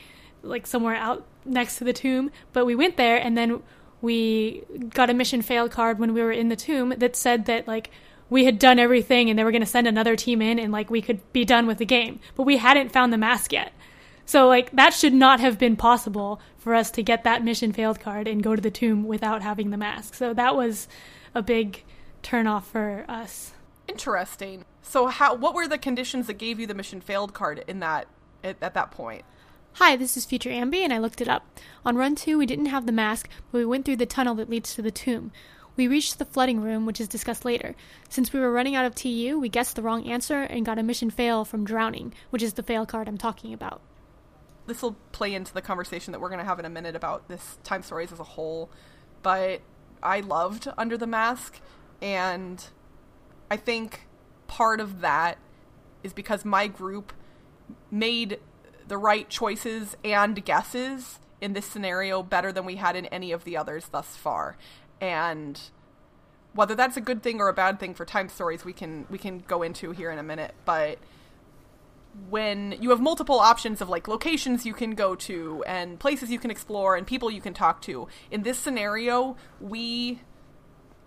like 0.42 0.66
somewhere 0.66 0.94
out 0.94 1.26
next 1.44 1.78
to 1.78 1.84
the 1.84 1.92
tomb, 1.92 2.30
but 2.52 2.66
we 2.66 2.74
went 2.74 2.96
there 2.96 3.16
and 3.16 3.36
then 3.36 3.62
we 4.00 4.62
got 4.90 5.10
a 5.10 5.14
mission 5.14 5.42
fail 5.42 5.68
card 5.68 5.98
when 5.98 6.12
we 6.12 6.22
were 6.22 6.32
in 6.32 6.48
the 6.48 6.56
tomb 6.56 6.94
that 6.98 7.16
said 7.16 7.46
that 7.46 7.66
like 7.66 7.90
we 8.28 8.44
had 8.44 8.58
done 8.58 8.78
everything 8.78 9.30
and 9.30 9.38
they 9.38 9.44
were 9.44 9.50
going 9.50 9.62
to 9.62 9.66
send 9.66 9.86
another 9.86 10.16
team 10.16 10.42
in 10.42 10.58
and 10.58 10.72
like 10.72 10.90
we 10.90 11.00
could 11.00 11.20
be 11.32 11.44
done 11.44 11.66
with 11.66 11.78
the 11.78 11.84
game, 11.84 12.20
but 12.34 12.42
we 12.42 12.56
hadn't 12.58 12.92
found 12.92 13.12
the 13.12 13.18
mask 13.18 13.52
yet. 13.52 13.72
So 14.26 14.48
like 14.48 14.72
that 14.72 14.92
should 14.92 15.14
not 15.14 15.40
have 15.40 15.58
been 15.58 15.76
possible 15.76 16.40
for 16.58 16.74
us 16.74 16.90
to 16.90 17.02
get 17.02 17.24
that 17.24 17.44
mission 17.44 17.72
failed 17.72 18.00
card 18.00 18.26
and 18.26 18.42
go 18.42 18.56
to 18.56 18.60
the 18.60 18.70
tomb 18.70 19.04
without 19.04 19.40
having 19.40 19.70
the 19.70 19.76
mask. 19.76 20.14
So 20.14 20.34
that 20.34 20.56
was 20.56 20.88
a 21.34 21.42
big 21.42 21.84
turnoff 22.22 22.64
for 22.64 23.04
us. 23.08 23.52
Interesting. 23.86 24.64
So 24.82 25.06
how 25.06 25.34
what 25.36 25.54
were 25.54 25.68
the 25.68 25.78
conditions 25.78 26.26
that 26.26 26.34
gave 26.34 26.58
you 26.58 26.66
the 26.66 26.74
mission 26.74 27.00
failed 27.00 27.34
card 27.34 27.64
in 27.68 27.78
that 27.80 28.08
at, 28.42 28.56
at 28.60 28.74
that 28.74 28.90
point? 28.90 29.22
Hi, 29.74 29.94
this 29.94 30.16
is 30.16 30.24
Future 30.24 30.50
Ambi, 30.50 30.78
and 30.78 30.92
I 30.92 30.98
looked 30.98 31.20
it 31.20 31.28
up. 31.28 31.46
On 31.84 31.96
run 31.96 32.16
two, 32.16 32.38
we 32.38 32.46
didn't 32.46 32.66
have 32.66 32.86
the 32.86 32.92
mask, 32.92 33.28
but 33.52 33.58
we 33.58 33.64
went 33.64 33.84
through 33.84 33.96
the 33.96 34.06
tunnel 34.06 34.34
that 34.36 34.48
leads 34.48 34.74
to 34.74 34.82
the 34.82 34.90
tomb. 34.90 35.30
We 35.76 35.86
reached 35.86 36.18
the 36.18 36.24
flooding 36.24 36.62
room, 36.62 36.86
which 36.86 37.00
is 37.00 37.08
discussed 37.08 37.44
later. 37.44 37.76
Since 38.08 38.32
we 38.32 38.40
were 38.40 38.50
running 38.50 38.74
out 38.74 38.86
of 38.86 38.94
TU, 38.94 39.38
we 39.38 39.50
guessed 39.50 39.76
the 39.76 39.82
wrong 39.82 40.08
answer 40.08 40.40
and 40.40 40.64
got 40.64 40.78
a 40.78 40.82
mission 40.82 41.10
fail 41.10 41.44
from 41.44 41.64
drowning, 41.64 42.14
which 42.30 42.42
is 42.42 42.54
the 42.54 42.62
fail 42.62 42.86
card 42.86 43.06
I'm 43.06 43.18
talking 43.18 43.52
about. 43.52 43.82
This 44.66 44.82
will 44.82 44.96
play 45.12 45.34
into 45.34 45.52
the 45.54 45.62
conversation 45.62 46.12
that 46.12 46.20
we're 46.20 46.28
going 46.28 46.40
to 46.40 46.44
have 46.44 46.58
in 46.58 46.64
a 46.64 46.70
minute 46.70 46.96
about 46.96 47.28
this 47.28 47.58
time 47.62 47.82
stories 47.82 48.12
as 48.12 48.20
a 48.20 48.24
whole. 48.24 48.70
But 49.22 49.60
I 50.02 50.20
loved 50.20 50.68
Under 50.76 50.96
the 50.96 51.06
Mask, 51.06 51.60
and 52.00 52.64
I 53.50 53.56
think 53.56 54.06
part 54.46 54.80
of 54.80 55.00
that 55.00 55.38
is 56.02 56.12
because 56.12 56.44
my 56.44 56.66
group 56.66 57.12
made 57.90 58.38
the 58.86 58.98
right 58.98 59.28
choices 59.28 59.96
and 60.04 60.44
guesses 60.44 61.18
in 61.40 61.52
this 61.52 61.66
scenario 61.66 62.22
better 62.22 62.52
than 62.52 62.64
we 62.64 62.76
had 62.76 62.96
in 62.96 63.06
any 63.06 63.32
of 63.32 63.44
the 63.44 63.56
others 63.56 63.88
thus 63.90 64.16
far. 64.16 64.56
And 65.00 65.60
whether 66.54 66.74
that's 66.74 66.96
a 66.96 67.00
good 67.00 67.22
thing 67.22 67.40
or 67.40 67.48
a 67.48 67.52
bad 67.52 67.78
thing 67.78 67.94
for 67.94 68.04
time 68.04 68.28
stories 68.28 68.64
we 68.64 68.72
can 68.72 69.06
we 69.10 69.18
can 69.18 69.40
go 69.40 69.62
into 69.62 69.90
here 69.90 70.10
in 70.10 70.18
a 70.18 70.22
minute, 70.22 70.54
but 70.64 70.98
when 72.28 72.76
you 72.80 72.90
have 72.90 73.00
multiple 73.00 73.38
options 73.38 73.80
of 73.80 73.88
like 73.88 74.08
locations 74.08 74.66
you 74.66 74.74
can 74.74 74.94
go 74.94 75.14
to 75.14 75.62
and 75.66 75.98
places 76.00 76.30
you 76.30 76.38
can 76.38 76.50
explore 76.50 76.96
and 76.96 77.06
people 77.06 77.30
you 77.30 77.40
can 77.40 77.54
talk 77.54 77.80
to. 77.82 78.08
In 78.30 78.42
this 78.42 78.58
scenario, 78.58 79.36
we 79.60 80.20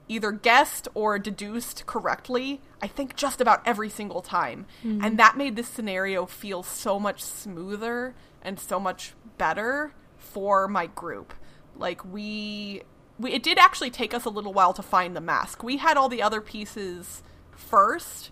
either 0.07 0.31
guessed 0.31 0.87
or 0.93 1.19
deduced 1.19 1.85
correctly, 1.85 2.61
I 2.81 2.87
think 2.87 3.15
just 3.15 3.39
about 3.39 3.61
every 3.65 3.89
single 3.89 4.21
time. 4.21 4.65
Mm-hmm. 4.83 5.03
And 5.03 5.19
that 5.19 5.37
made 5.37 5.55
this 5.55 5.67
scenario 5.67 6.25
feel 6.25 6.63
so 6.63 6.99
much 6.99 7.21
smoother 7.21 8.15
and 8.41 8.59
so 8.59 8.79
much 8.79 9.13
better 9.37 9.93
for 10.17 10.67
my 10.67 10.87
group. 10.87 11.33
Like 11.75 12.03
we 12.03 12.81
we 13.19 13.31
it 13.33 13.43
did 13.43 13.57
actually 13.57 13.91
take 13.91 14.13
us 14.13 14.25
a 14.25 14.29
little 14.29 14.53
while 14.53 14.73
to 14.73 14.81
find 14.81 15.15
the 15.15 15.21
mask. 15.21 15.63
We 15.63 15.77
had 15.77 15.95
all 15.95 16.09
the 16.09 16.21
other 16.21 16.41
pieces 16.41 17.21
first. 17.51 18.31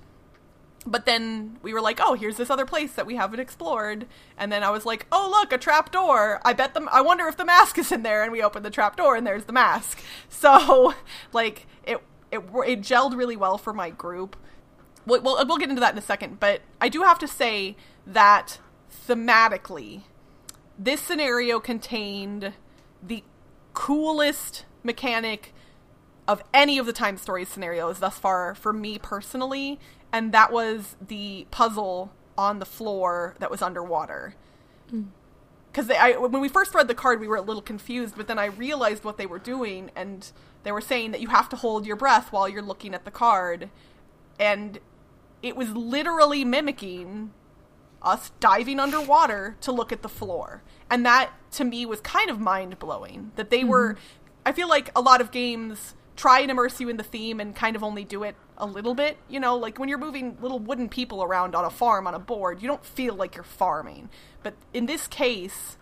But 0.88 1.06
then 1.06 1.58
we 1.62 1.74
were 1.74 1.82
like, 1.82 2.00
"Oh, 2.02 2.14
here's 2.14 2.38
this 2.38 2.50
other 2.50 2.66
place 2.66 2.94
that 2.94 3.06
we 3.06 3.16
haven't 3.16 3.42
explored." 3.42 4.08
And 4.38 4.52
then 4.52 4.64
I 4.64 4.70
was 4.70 4.86
like, 4.86 5.06
"Oh, 5.12 5.28
look, 5.30 5.52
a 5.52 5.58
trap 5.58 5.92
door. 5.92 6.42
I 6.46 6.54
bet 6.54 6.74
them 6.74 6.88
I 6.92 7.02
wonder 7.02 7.28
if 7.28 7.36
the 7.38 7.46
mask 7.46 7.78
is 7.78 7.92
in 7.92 8.04
there." 8.04 8.24
And 8.24 8.32
we 8.32 8.42
opened 8.42 8.66
the 8.66 8.72
trap 8.72 8.96
door 8.96 9.16
and 9.16 9.28
there's 9.28 9.46
the 9.46 9.54
mask. 9.54 10.02
So, 10.30 10.96
like 11.34 11.68
it 11.84 12.02
it 12.32 12.40
it 12.40 12.82
gelled 12.82 13.16
really 13.18 13.36
well 13.36 13.58
for 13.58 13.74
my 13.74 13.90
group. 13.90 14.36
We'll, 15.06 15.22
we'll, 15.22 15.46
we'll 15.46 15.58
get 15.58 15.70
into 15.70 15.80
that 15.82 15.94
in 15.94 15.98
a 15.98 16.02
second, 16.02 16.40
but 16.40 16.62
I 16.82 16.90
do 16.90 17.04
have 17.04 17.20
to 17.20 17.28
say 17.28 17.78
that 18.06 18.60
thematically 19.08 20.04
this 20.78 21.02
scenario 21.02 21.60
contained 21.60 22.54
the 23.02 23.24
coolest 23.74 24.66
mechanic 24.84 25.54
of 26.28 26.44
any 26.54 26.78
of 26.78 26.86
the 26.86 26.94
time 26.94 27.18
stories 27.18 27.48
scenarios 27.48 28.00
thus 28.00 28.20
far 28.20 28.54
for 28.54 28.74
me 28.74 29.00
personally, 29.00 29.80
and 30.12 30.32
that 30.34 30.52
was 30.52 30.96
the 31.06 31.48
puzzle 31.52 32.12
on 32.38 32.60
the 32.60 32.66
floor 32.66 33.36
that 33.40 33.50
was 33.50 33.62
underwater. 33.62 34.36
Because 35.72 35.88
mm. 35.88 36.30
when 36.32 36.42
we 36.42 36.50
first 36.50 36.74
read 36.74 36.88
the 36.88 36.96
card, 36.96 37.20
we 37.20 37.28
were 37.28 37.36
a 37.36 37.42
little 37.42 37.62
confused, 37.62 38.16
but 38.16 38.28
then 38.28 38.40
I 38.40 38.46
realized 38.46 39.04
what 39.04 39.18
they 39.18 39.26
were 39.26 39.40
doing, 39.40 39.92
and 39.96 40.32
they 40.64 40.72
were 40.72 40.82
saying 40.82 41.12
that 41.12 41.22
you 41.22 41.28
have 41.30 41.50
to 41.50 41.56
hold 41.56 41.86
your 41.86 41.96
breath 41.96 42.32
while 42.32 42.48
you're 42.48 42.62
looking 42.62 42.94
at 42.94 43.06
the 43.06 43.12
card, 43.12 43.70
and 44.40 44.80
it 45.42 45.56
was 45.56 45.70
literally 45.72 46.44
mimicking 46.46 47.32
us 48.02 48.32
diving 48.40 48.80
underwater 48.80 49.58
to 49.62 49.72
look 49.72 49.92
at 49.92 50.02
the 50.02 50.10
floor. 50.10 50.62
And 50.90 51.06
that 51.06 51.32
to 51.52 51.64
me 51.64 51.86
was 51.86 52.00
kind 52.02 52.30
of 52.30 52.40
mind 52.40 52.80
blowing 52.80 53.32
that 53.36 53.50
they 53.50 53.62
mm-hmm. 53.62 53.70
were 53.70 53.98
I 54.46 54.54
feel 54.54 54.70
like 54.70 54.92
a 54.96 55.02
lot 55.02 55.20
of 55.20 55.32
games 55.32 55.94
try 56.18 56.40
and 56.40 56.52
immerse 56.52 56.82
you 56.82 56.90
in 56.90 56.98
the 56.98 57.04
theme 57.04 57.40
and 57.40 57.56
kind 57.56 57.76
of 57.76 57.84
only 57.84 58.04
do 58.04 58.24
it 58.24 58.36
a 58.58 58.66
little 58.66 58.96
bit. 58.96 59.18
You 59.30 59.40
know, 59.40 59.56
like 59.56 59.80
when 59.80 59.88
you're 59.88 59.98
moving 59.98 60.38
little 60.42 60.60
wooden 60.60 60.90
people 60.90 61.24
around 61.24 61.56
on 61.56 61.64
a 61.64 61.70
farm 61.70 62.08
on 62.08 62.14
a 62.14 62.20
board, 62.20 62.62
you 62.62 62.68
don't 62.68 62.84
feel 62.84 63.16
like 63.16 63.36
you're 63.36 63.44
farming. 63.44 64.10
But 64.44 64.56
in 64.74 64.88
this 64.88 65.08
case, 65.08 65.78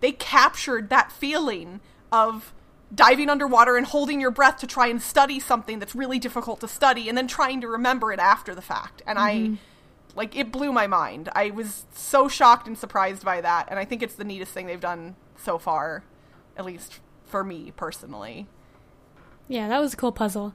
they 0.00 0.12
captured 0.12 0.88
that 0.88 1.12
feeling 1.12 1.80
of 2.10 2.52
diving 2.94 3.28
underwater 3.28 3.76
and 3.76 3.86
holding 3.86 4.20
your 4.20 4.30
breath 4.30 4.56
to 4.56 4.66
try 4.66 4.86
and 4.86 5.00
study 5.00 5.38
something 5.38 5.78
that's 5.78 5.94
really 5.94 6.18
difficult 6.18 6.60
to 6.60 6.68
study 6.68 7.08
and 7.08 7.18
then 7.18 7.28
trying 7.28 7.60
to 7.60 7.68
remember 7.68 8.10
it 8.10 8.18
after 8.18 8.54
the 8.54 8.62
fact. 8.62 9.02
And 9.06 9.18
mm-hmm. 9.18 9.54
I 9.54 9.58
like 10.16 10.34
it 10.34 10.50
blew 10.50 10.72
my 10.72 10.86
mind. 10.86 11.28
I 11.34 11.50
was 11.50 11.84
so 11.92 12.28
shocked 12.28 12.66
and 12.66 12.76
surprised 12.76 13.24
by 13.24 13.42
that, 13.42 13.68
and 13.68 13.78
I 13.78 13.84
think 13.84 14.02
it's 14.02 14.14
the 14.14 14.24
neatest 14.24 14.52
thing 14.52 14.66
they've 14.66 14.80
done 14.80 15.16
so 15.36 15.58
far, 15.58 16.02
at 16.56 16.64
least 16.64 17.00
for 17.26 17.44
me 17.44 17.72
personally. 17.76 18.46
Yeah, 19.48 19.68
that 19.68 19.80
was 19.80 19.94
a 19.94 19.96
cool 19.96 20.12
puzzle. 20.12 20.54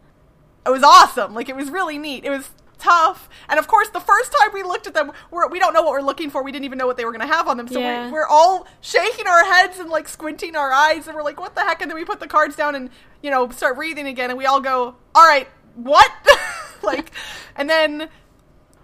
It 0.65 0.69
was 0.69 0.83
awesome. 0.83 1.33
Like 1.33 1.49
it 1.49 1.55
was 1.55 1.69
really 1.69 1.97
neat. 1.97 2.23
It 2.23 2.29
was 2.29 2.51
tough. 2.77 3.29
And 3.49 3.59
of 3.59 3.67
course, 3.67 3.89
the 3.89 3.99
first 3.99 4.33
time 4.33 4.51
we 4.53 4.63
looked 4.63 4.87
at 4.87 4.93
them, 4.93 5.11
we're, 5.31 5.47
we 5.47 5.59
don't 5.59 5.73
know 5.73 5.81
what 5.81 5.91
we're 5.91 6.01
looking 6.01 6.29
for. 6.29 6.43
We 6.43 6.51
didn't 6.51 6.65
even 6.65 6.77
know 6.77 6.85
what 6.85 6.97
they 6.97 7.05
were 7.05 7.11
going 7.11 7.27
to 7.27 7.33
have 7.33 7.47
on 7.47 7.57
them. 7.57 7.67
So 7.67 7.79
yeah. 7.79 8.07
we're, 8.07 8.13
we're, 8.13 8.27
all 8.27 8.67
shaking 8.81 9.27
our 9.27 9.43
heads 9.45 9.79
and 9.79 9.89
like 9.89 10.07
squinting 10.07 10.55
our 10.55 10.71
eyes, 10.71 11.07
and 11.07 11.15
we're 11.15 11.23
like, 11.23 11.39
"What 11.39 11.55
the 11.55 11.61
heck?" 11.61 11.81
And 11.81 11.89
then 11.89 11.97
we 11.97 12.05
put 12.05 12.19
the 12.19 12.27
cards 12.27 12.55
down 12.55 12.75
and 12.75 12.89
you 13.21 13.31
know 13.31 13.49
start 13.49 13.75
breathing 13.75 14.07
again, 14.07 14.29
and 14.29 14.37
we 14.37 14.45
all 14.45 14.61
go, 14.61 14.95
"All 15.15 15.27
right, 15.27 15.47
what?" 15.75 16.11
like, 16.83 17.11
and 17.55 17.69
then 17.69 18.09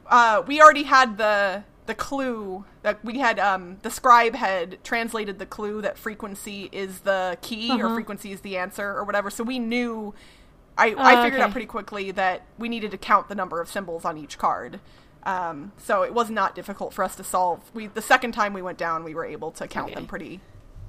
uh, 0.07 0.43
we 0.47 0.61
already 0.61 0.83
had 0.83 1.17
the 1.17 1.63
the 1.89 1.95
clue 1.95 2.63
that 2.83 3.03
we 3.03 3.17
had 3.17 3.39
um, 3.39 3.77
the 3.81 3.89
scribe 3.89 4.35
had 4.35 4.81
translated 4.83 5.39
the 5.39 5.45
clue 5.47 5.81
that 5.81 5.97
frequency 5.97 6.69
is 6.71 6.99
the 6.99 7.35
key 7.41 7.71
uh-huh. 7.71 7.87
or 7.87 7.95
frequency 7.95 8.31
is 8.31 8.41
the 8.41 8.57
answer 8.57 8.87
or 8.87 9.03
whatever. 9.03 9.31
So 9.31 9.43
we 9.43 9.57
knew. 9.57 10.13
I, 10.77 10.91
uh, 10.91 11.03
I 11.03 11.23
figured 11.23 11.41
okay. 11.41 11.41
out 11.41 11.51
pretty 11.51 11.65
quickly 11.65 12.11
that 12.11 12.43
we 12.57 12.69
needed 12.69 12.91
to 12.91 12.97
count 12.97 13.27
the 13.27 13.35
number 13.35 13.59
of 13.59 13.67
symbols 13.67 14.05
on 14.05 14.17
each 14.17 14.37
card. 14.37 14.79
Um, 15.23 15.73
so 15.77 16.03
it 16.03 16.13
was 16.13 16.29
not 16.29 16.55
difficult 16.55 16.93
for 16.93 17.03
us 17.03 17.15
to 17.15 17.23
solve. 17.23 17.59
We 17.73 17.87
the 17.87 18.03
second 18.03 18.33
time 18.33 18.53
we 18.53 18.61
went 18.61 18.77
down, 18.77 19.03
we 19.03 19.15
were 19.15 19.25
able 19.25 19.51
to 19.53 19.67
count 19.67 19.87
okay. 19.87 19.95
them 19.95 20.05
pretty 20.05 20.41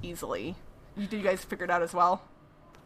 easily. 0.03 0.55
Did 0.97 1.11
you 1.13 1.23
guys 1.23 1.43
figure 1.43 1.65
it 1.65 1.71
out 1.71 1.81
as 1.81 1.95
well? 1.95 2.21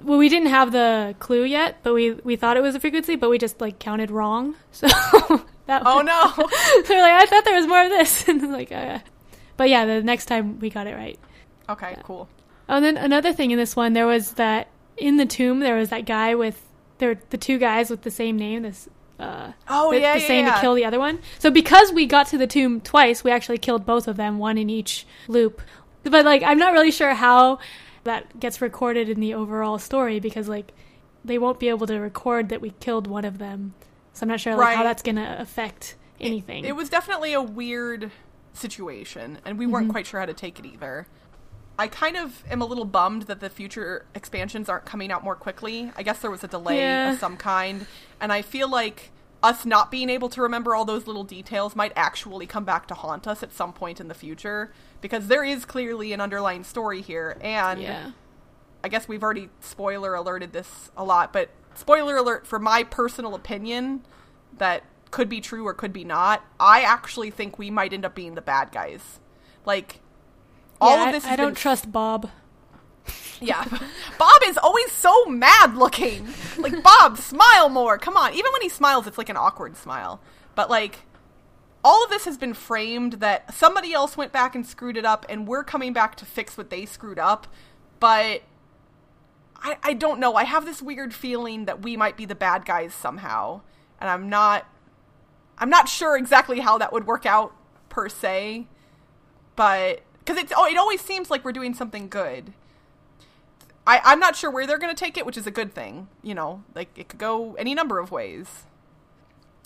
well, 0.04 0.18
we 0.18 0.30
didn't 0.30 0.50
have 0.50 0.72
the 0.72 1.16
clue 1.20 1.44
yet, 1.44 1.80
but 1.84 1.94
we 1.94 2.12
we 2.12 2.38
thought 2.38 2.56
it 2.56 2.64
was 2.64 2.76
a 2.76 2.80
frequency, 2.80 3.18
but 3.18 3.30
we 3.30 3.38
just 3.38 3.60
like 3.60 3.78
counted 3.78 4.10
wrong. 4.10 4.56
So 4.72 4.88
that 5.68 5.84
oh 5.86 6.02
no, 6.02 6.34
they're 6.88 7.02
like 7.02 7.24
I 7.24 7.26
thought 7.26 7.46
there 7.46 7.56
was 7.56 7.68
more 7.68 7.84
of 7.84 7.90
this, 7.90 8.28
and 8.28 8.52
like, 8.52 8.72
uh, 8.72 9.00
but 9.58 9.70
yeah, 9.70 9.86
the 9.86 10.02
next 10.04 10.26
time 10.26 10.60
we 10.60 10.70
got 10.70 10.88
it 10.88 10.96
right. 10.96 11.20
Okay, 11.70 11.92
yeah. 11.92 12.02
cool. 12.04 12.30
Oh, 12.70 12.76
and 12.76 12.86
then 12.86 12.98
another 12.98 13.34
thing 13.34 13.52
in 13.52 13.58
this 13.58 13.76
one, 13.76 13.94
there 13.94 14.08
was 14.08 14.34
that 14.34 14.68
in 14.98 15.18
the 15.18 15.26
tomb 15.26 15.60
there 15.60 15.76
was 15.76 15.90
that 15.90 16.06
guy 16.06 16.36
with 16.36 16.62
there 16.98 17.20
the 17.30 17.38
two 17.38 17.58
guys 17.58 17.90
with 17.90 18.04
the 18.04 18.12
same 18.12 18.38
name. 18.38 18.64
This 18.64 18.88
uh, 19.20 19.52
oh 19.68 19.92
the, 19.92 20.00
yeah, 20.00 20.16
the 20.16 20.22
yeah, 20.22 20.28
saying 20.28 20.46
yeah. 20.46 20.56
to 20.56 20.62
kill 20.62 20.74
the 20.76 20.86
other 20.86 21.00
one. 21.00 21.20
So 21.40 21.50
because 21.50 21.92
we 21.92 22.06
got 22.06 22.28
to 22.28 22.38
the 22.38 22.48
tomb 22.48 22.82
twice, 22.82 23.24
we 23.24 23.32
actually 23.32 23.58
killed 23.58 23.86
both 23.86 24.08
of 24.08 24.18
them, 24.18 24.38
one 24.38 24.58
in 24.58 24.70
each 24.70 25.06
loop. 25.28 25.62
But 26.04 26.26
like, 26.26 26.44
I'm 26.44 26.60
not 26.60 26.74
really 26.74 26.92
sure 26.92 27.16
how 27.16 27.60
that 28.04 28.40
gets 28.40 28.62
recorded 28.62 29.10
in 29.10 29.20
the 29.20 29.34
overall 29.34 29.80
story 29.80 30.20
because 30.20 30.48
like 30.48 30.72
they 31.24 31.38
won't 31.38 31.60
be 31.60 31.70
able 31.70 31.88
to 31.88 31.98
record 32.00 32.50
that 32.50 32.62
we 32.62 32.72
killed 32.80 33.08
one 33.08 33.26
of 33.26 33.40
them. 33.40 33.74
So 34.16 34.24
I'm 34.24 34.30
not 34.30 34.40
sure 34.40 34.56
like, 34.56 34.68
right. 34.68 34.78
how 34.78 34.84
that's 34.84 35.04
going 35.04 35.18
to 35.18 35.42
affect 35.42 35.96
anything. 36.22 36.64
It, 36.64 36.70
it, 36.70 36.76
was 36.76 36.90
definitely 36.90 37.34
a 37.34 37.42
weird 37.42 38.12
situation, 38.54 39.40
and 39.44 39.60
we 39.60 39.68
weren't 39.68 39.84
mm-hmm. 39.84 39.92
quite 39.92 40.08
sure 40.08 40.22
how 40.22 40.26
to 40.26 40.34
take 40.34 40.58
it 40.58 40.66
either. 40.66 41.06
I 41.78 41.90
kind 41.90 42.16
of 42.16 42.42
am 42.50 42.62
a 42.62 42.66
little 42.66 42.86
bummed 42.86 43.24
that 43.24 43.42
the 43.42 43.50
future 43.50 44.06
expansions 44.16 44.70
aren't 44.70 44.86
coming 44.86 45.12
out 45.12 45.26
more 45.26 45.36
quickly. 45.36 45.92
I 45.98 46.04
guess 46.04 46.20
there 46.20 46.32
was 46.32 46.46
a 46.46 46.48
delay 46.48 46.80
yeah. 46.80 47.12
of 47.12 47.20
some 47.20 47.36
kind, 47.36 47.86
and 48.22 48.32
I 48.32 48.42
feel 48.42 48.70
like 48.70 49.12
us 49.44 49.66
not 49.66 49.92
being 49.92 50.10
able 50.10 50.30
to 50.30 50.42
remember 50.42 50.74
all 50.74 50.86
those 50.86 51.08
little 51.08 51.26
details 51.26 51.76
might 51.76 51.92
actually 51.98 52.48
come 52.48 52.64
back 52.64 52.88
to 52.88 52.94
haunt 52.94 53.28
us 53.28 53.44
at 53.44 53.52
some 53.52 53.74
point 53.74 54.00
in 54.00 54.08
the 54.08 54.14
future 54.14 54.72
because 55.02 55.28
there 55.28 55.44
is 55.44 55.66
clearly 55.66 56.14
an 56.14 56.22
underlying 56.22 56.64
story 56.64 57.02
here 57.02 57.38
and 57.42 57.82
yeah. 57.82 58.12
I 58.84 58.88
guess 58.88 59.08
we've 59.08 59.22
already 59.22 59.50
spoiler 59.60 60.16
alerted 60.16 60.54
this 60.54 60.90
a 60.96 61.04
lot, 61.04 61.34
but 61.34 61.50
spoiler 61.76 62.18
alert 62.18 62.48
for 62.48 62.60
my 62.60 62.84
personal 62.84 63.36
opinion 63.36 64.06
that 64.58 64.84
could 65.12 65.30
be 65.30 65.42
true 65.42 65.66
or 65.66 65.74
could 65.74 65.94
be 65.94 66.04
not. 66.04 66.44
I 66.60 66.82
actually 66.82 67.32
think 67.32 67.58
we 67.58 67.72
might 67.72 67.94
end 67.94 68.06
up 68.06 68.16
being 68.16 68.36
the 68.36 68.42
bad 68.42 68.72
guys. 68.72 69.20
Like 69.66 70.02
all 70.82 70.98
yeah, 70.98 71.08
of 71.08 71.14
this 71.14 71.26
I, 71.26 71.34
I 71.34 71.36
don't 71.36 71.56
trust 71.56 71.92
Bob. 71.92 72.30
Yeah. 73.40 73.64
Bob 74.20 74.42
is 74.46 74.58
always 74.58 74.92
so 74.92 75.26
mad 75.26 75.76
looking. 75.76 76.28
Like 76.58 76.82
Bob, 76.84 77.18
smile 77.18 77.70
more. 77.70 77.98
Come 77.98 78.18
on. 78.18 78.34
Even 78.34 78.52
when 78.52 78.62
he 78.62 78.70
smiles 78.70 79.08
it's 79.08 79.18
like 79.18 79.30
an 79.30 79.38
awkward 79.38 79.78
smile. 79.78 80.22
But 80.56 80.70
like 80.70 81.00
all 81.84 82.04
of 82.04 82.10
this 82.10 82.26
has 82.26 82.38
been 82.38 82.56
framed 82.56 83.14
that 83.14 83.54
somebody 83.54 83.94
else 83.94 84.18
went 84.18 84.32
back 84.32 84.56
and 84.56 84.66
screwed 84.66 84.98
it 84.98 85.06
up 85.06 85.26
and 85.30 85.48
we're 85.48 85.64
coming 85.64 85.94
back 85.94 86.16
to 86.16 86.26
fix 86.26 86.58
what 86.58 86.72
they 86.72 86.84
screwed 86.84 87.20
up 87.20 87.46
but 88.00 88.42
I, 89.66 89.78
I 89.84 89.94
don't 89.94 90.20
know. 90.20 90.36
I 90.36 90.44
have 90.44 90.66
this 90.66 90.82
weird 90.82 91.14
feeling 91.14 91.66
that 91.66 91.82
we 91.82 91.98
might 91.98 92.16
be 92.16 92.26
the 92.26 92.36
bad 92.36 92.66
guys 92.66 92.94
somehow 92.94 93.62
and 94.00 94.10
i'm 94.10 94.30
not 94.30 94.66
i'm 95.58 95.70
not 95.70 95.90
sure 95.90 96.18
exactly 96.18 96.60
how 96.60 96.78
that 96.78 96.92
would 96.92 97.08
work 97.08 97.26
out 97.26 97.54
per 97.90 98.10
se 98.10 98.68
but 99.56 100.02
because 100.20 100.38
it's 100.38 100.54
oh 100.56 100.66
it 100.66 100.78
always 100.78 101.02
seems 101.02 101.30
like 101.30 101.44
we're 101.46 101.52
doing 101.52 101.74
something 101.74 102.08
good. 102.08 102.54
I, 103.88 104.02
i'm 104.04 104.20
not 104.20 104.36
sure 104.36 104.50
where 104.50 104.66
they're 104.66 104.78
going 104.78 104.94
to 104.94 105.00
take 105.00 105.18
it 105.18 105.26
which 105.26 105.38
is 105.38 105.48
a 105.48 105.52
good 105.52 105.74
thing 105.74 106.08
you 106.24 106.34
know? 106.34 106.64
Like 106.74 106.90
it 106.98 107.10
could 107.10 107.20
go 107.20 107.54
any 107.56 107.74
number 107.74 108.00
of 108.00 108.12
ways 108.12 108.64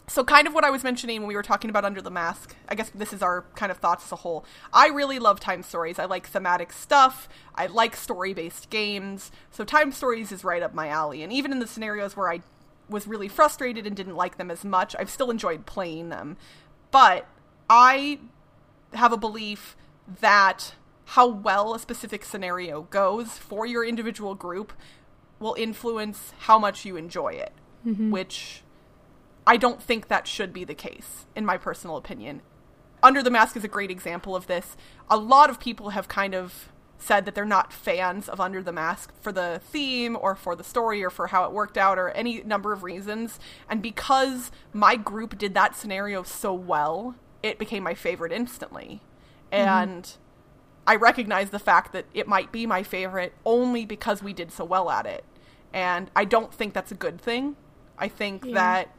so 0.09 0.23
kind 0.23 0.47
of 0.47 0.53
what 0.53 0.63
I 0.65 0.69
was 0.69 0.83
mentioning 0.83 1.21
when 1.21 1.27
we 1.27 1.35
were 1.35 1.43
talking 1.43 1.69
about 1.69 1.85
Under 1.85 2.01
the 2.01 2.09
Mask. 2.09 2.55
I 2.67 2.75
guess 2.75 2.89
this 2.89 3.13
is 3.13 3.21
our 3.21 3.45
kind 3.55 3.71
of 3.71 3.77
thoughts 3.77 4.05
as 4.05 4.11
a 4.11 4.17
whole. 4.17 4.43
I 4.73 4.87
really 4.87 5.19
love 5.19 5.39
time 5.39 5.63
stories. 5.63 5.99
I 5.99 6.05
like 6.05 6.27
thematic 6.27 6.73
stuff. 6.73 7.29
I 7.55 7.67
like 7.67 7.95
story-based 7.95 8.69
games. 8.69 9.31
So 9.51 9.63
time 9.63 9.91
stories 9.91 10.31
is 10.31 10.43
right 10.43 10.63
up 10.63 10.73
my 10.73 10.87
alley. 10.87 11.23
And 11.23 11.31
even 11.31 11.51
in 11.51 11.59
the 11.59 11.67
scenarios 11.67 12.17
where 12.17 12.31
I 12.31 12.41
was 12.89 13.07
really 13.07 13.27
frustrated 13.27 13.85
and 13.85 13.95
didn't 13.95 14.15
like 14.15 14.37
them 14.37 14.49
as 14.49 14.65
much, 14.65 14.95
I've 14.97 15.09
still 15.11 15.29
enjoyed 15.29 15.65
playing 15.65 16.09
them. 16.09 16.37
But 16.91 17.27
I 17.69 18.19
have 18.93 19.13
a 19.13 19.17
belief 19.17 19.77
that 20.21 20.73
how 21.05 21.27
well 21.27 21.75
a 21.75 21.79
specific 21.79 22.25
scenario 22.25 22.83
goes 22.83 23.37
for 23.37 23.65
your 23.65 23.85
individual 23.85 24.33
group 24.35 24.73
will 25.39 25.55
influence 25.57 26.33
how 26.39 26.57
much 26.59 26.83
you 26.85 26.95
enjoy 26.97 27.29
it, 27.29 27.53
Mm-hmm. 27.85 28.11
which 28.11 28.63
I 29.49 29.57
don't 29.57 29.81
think 29.81 30.09
that 30.09 30.27
should 30.27 30.53
be 30.53 30.63
the 30.63 30.75
case, 30.75 31.25
in 31.35 31.43
my 31.43 31.57
personal 31.57 31.97
opinion. 31.97 32.43
Under 33.01 33.23
the 33.23 33.31
Mask 33.31 33.57
is 33.57 33.63
a 33.63 33.67
great 33.67 33.89
example 33.89 34.35
of 34.35 34.45
this. 34.45 34.77
A 35.09 35.17
lot 35.17 35.49
of 35.49 35.59
people 35.59 35.89
have 35.89 36.07
kind 36.07 36.35
of 36.35 36.71
said 36.99 37.25
that 37.25 37.33
they're 37.33 37.45
not 37.45 37.73
fans 37.73 38.29
of 38.29 38.39
Under 38.39 38.61
the 38.61 38.71
Mask 38.71 39.11
for 39.19 39.31
the 39.31 39.59
theme 39.63 40.15
or 40.21 40.35
for 40.35 40.55
the 40.55 40.63
story 40.63 41.03
or 41.03 41.09
for 41.09 41.27
how 41.27 41.45
it 41.45 41.51
worked 41.51 41.79
out 41.79 41.97
or 41.97 42.09
any 42.11 42.43
number 42.43 42.73
of 42.73 42.83
reasons. 42.83 43.39
And 43.67 43.81
because 43.81 44.51
my 44.71 44.95
group 44.95 45.35
did 45.35 45.55
that 45.55 45.75
scenario 45.75 46.21
so 46.21 46.53
well, 46.53 47.15
it 47.41 47.57
became 47.57 47.81
my 47.81 47.95
favorite 47.95 48.31
instantly. 48.31 49.01
Mm-hmm. 49.51 49.67
And 49.67 50.13
I 50.85 50.95
recognize 50.95 51.49
the 51.49 51.57
fact 51.57 51.91
that 51.93 52.05
it 52.13 52.27
might 52.27 52.51
be 52.51 52.67
my 52.67 52.83
favorite 52.83 53.33
only 53.45 53.83
because 53.83 54.21
we 54.21 54.31
did 54.31 54.51
so 54.51 54.63
well 54.63 54.91
at 54.91 55.07
it. 55.07 55.23
And 55.73 56.11
I 56.15 56.25
don't 56.25 56.53
think 56.53 56.75
that's 56.75 56.91
a 56.91 56.95
good 56.95 57.19
thing. 57.19 57.55
I 57.97 58.09
think 58.09 58.45
Yeah. 58.45 58.53
that 58.53 58.95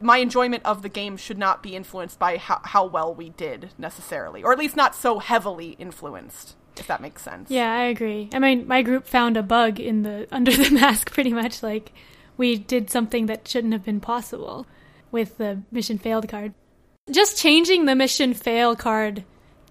my 0.00 0.18
enjoyment 0.18 0.64
of 0.64 0.82
the 0.82 0.88
game 0.88 1.16
should 1.16 1.38
not 1.38 1.62
be 1.62 1.74
influenced 1.74 2.18
by 2.18 2.36
how, 2.36 2.60
how 2.64 2.84
well 2.86 3.14
we 3.14 3.30
did 3.30 3.70
necessarily, 3.78 4.42
or 4.42 4.52
at 4.52 4.58
least 4.58 4.76
not 4.76 4.94
so 4.94 5.18
heavily 5.18 5.76
influenced, 5.78 6.56
if 6.76 6.86
that 6.86 7.00
makes 7.00 7.22
sense. 7.22 7.50
Yeah, 7.50 7.72
I 7.72 7.84
agree. 7.84 8.28
I 8.32 8.38
mean, 8.38 8.66
my 8.66 8.82
group 8.82 9.06
found 9.06 9.36
a 9.36 9.42
bug 9.42 9.80
in 9.80 10.02
the 10.02 10.28
under 10.32 10.52
the 10.52 10.70
mask 10.70 11.12
pretty 11.12 11.32
much 11.32 11.62
like 11.62 11.92
we 12.36 12.56
did 12.56 12.90
something 12.90 13.26
that 13.26 13.46
shouldn't 13.46 13.72
have 13.72 13.84
been 13.84 14.00
possible 14.00 14.66
with 15.10 15.38
the 15.38 15.62
mission 15.70 15.98
failed 15.98 16.28
card. 16.28 16.54
Just 17.10 17.38
changing 17.38 17.84
the 17.84 17.94
mission 17.94 18.34
fail 18.34 18.74
card 18.74 19.24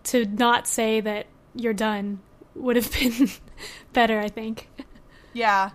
to 0.06 0.26
not 0.26 0.68
say 0.68 1.02
that 1.02 1.28
you're 1.56 1.74
done 1.74 2.20
would 2.56 2.76
have 2.76 2.92
been 3.00 3.30
better, 3.92 4.20
I 4.20 4.30
think. 4.30 4.70
Yeah. 5.34 5.72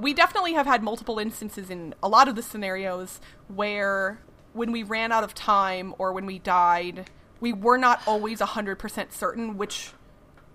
We 0.00 0.12
definitely 0.12 0.54
have 0.54 0.66
had 0.66 0.82
multiple 0.82 1.18
instances 1.18 1.70
in 1.70 1.94
a 2.02 2.08
lot 2.08 2.28
of 2.28 2.34
the 2.34 2.42
scenarios 2.42 3.20
where 3.48 4.20
when 4.52 4.72
we 4.72 4.82
ran 4.82 5.12
out 5.12 5.24
of 5.24 5.34
time 5.34 5.94
or 5.98 6.12
when 6.12 6.26
we 6.26 6.38
died, 6.38 7.10
we 7.40 7.52
were 7.52 7.76
not 7.76 8.00
always 8.06 8.40
100% 8.40 9.12
certain 9.12 9.56
which 9.56 9.92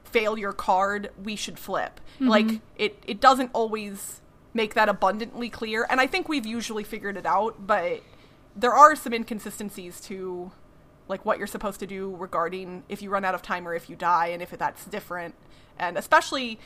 failure 0.03 0.51
card 0.51 1.11
we 1.21 1.35
should 1.35 1.59
flip. 1.59 1.99
Mm-hmm. 2.15 2.27
Like 2.27 2.61
it 2.75 3.03
it 3.05 3.21
doesn't 3.21 3.51
always 3.53 4.21
make 4.53 4.73
that 4.73 4.89
abundantly 4.89 5.49
clear 5.49 5.85
and 5.89 6.01
I 6.01 6.07
think 6.07 6.27
we've 6.27 6.45
usually 6.45 6.83
figured 6.83 7.15
it 7.15 7.25
out, 7.25 7.67
but 7.67 8.01
there 8.55 8.73
are 8.73 8.95
some 8.95 9.13
inconsistencies 9.13 10.01
to 10.01 10.51
like 11.07 11.25
what 11.25 11.37
you're 11.37 11.47
supposed 11.47 11.79
to 11.79 11.87
do 11.87 12.15
regarding 12.15 12.83
if 12.89 13.01
you 13.01 13.09
run 13.09 13.25
out 13.25 13.35
of 13.35 13.41
time 13.41 13.67
or 13.67 13.73
if 13.73 13.89
you 13.89 13.95
die 13.95 14.27
and 14.27 14.41
if 14.41 14.51
that's 14.51 14.85
different 14.85 15.35
and 15.77 15.97
especially 15.97 16.59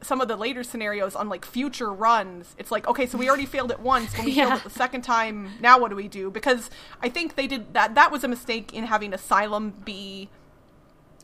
some 0.00 0.20
of 0.20 0.28
the 0.28 0.36
later 0.36 0.62
scenarios 0.62 1.16
on 1.16 1.28
like 1.28 1.44
future 1.44 1.92
runs 1.92 2.54
it's 2.56 2.70
like 2.70 2.86
okay 2.86 3.06
so 3.06 3.18
we 3.18 3.28
already 3.28 3.46
failed 3.46 3.70
it 3.70 3.80
once 3.80 4.16
when 4.16 4.26
we 4.26 4.34
failed 4.36 4.48
Yeah. 4.50 4.56
it 4.58 4.64
the 4.64 4.70
second 4.70 5.02
time. 5.02 5.50
Now 5.60 5.78
what 5.78 5.90
do 5.90 5.96
we 5.96 6.08
do? 6.08 6.30
Because 6.30 6.70
i 7.02 7.08
think 7.08 7.36
they 7.36 7.46
did 7.46 7.74
that 7.74 7.94
that 7.94 8.10
was 8.10 8.24
a 8.24 8.28
mistake 8.28 8.72
in 8.72 8.84
having 8.84 9.12
asylum 9.12 9.70
be 9.84 10.28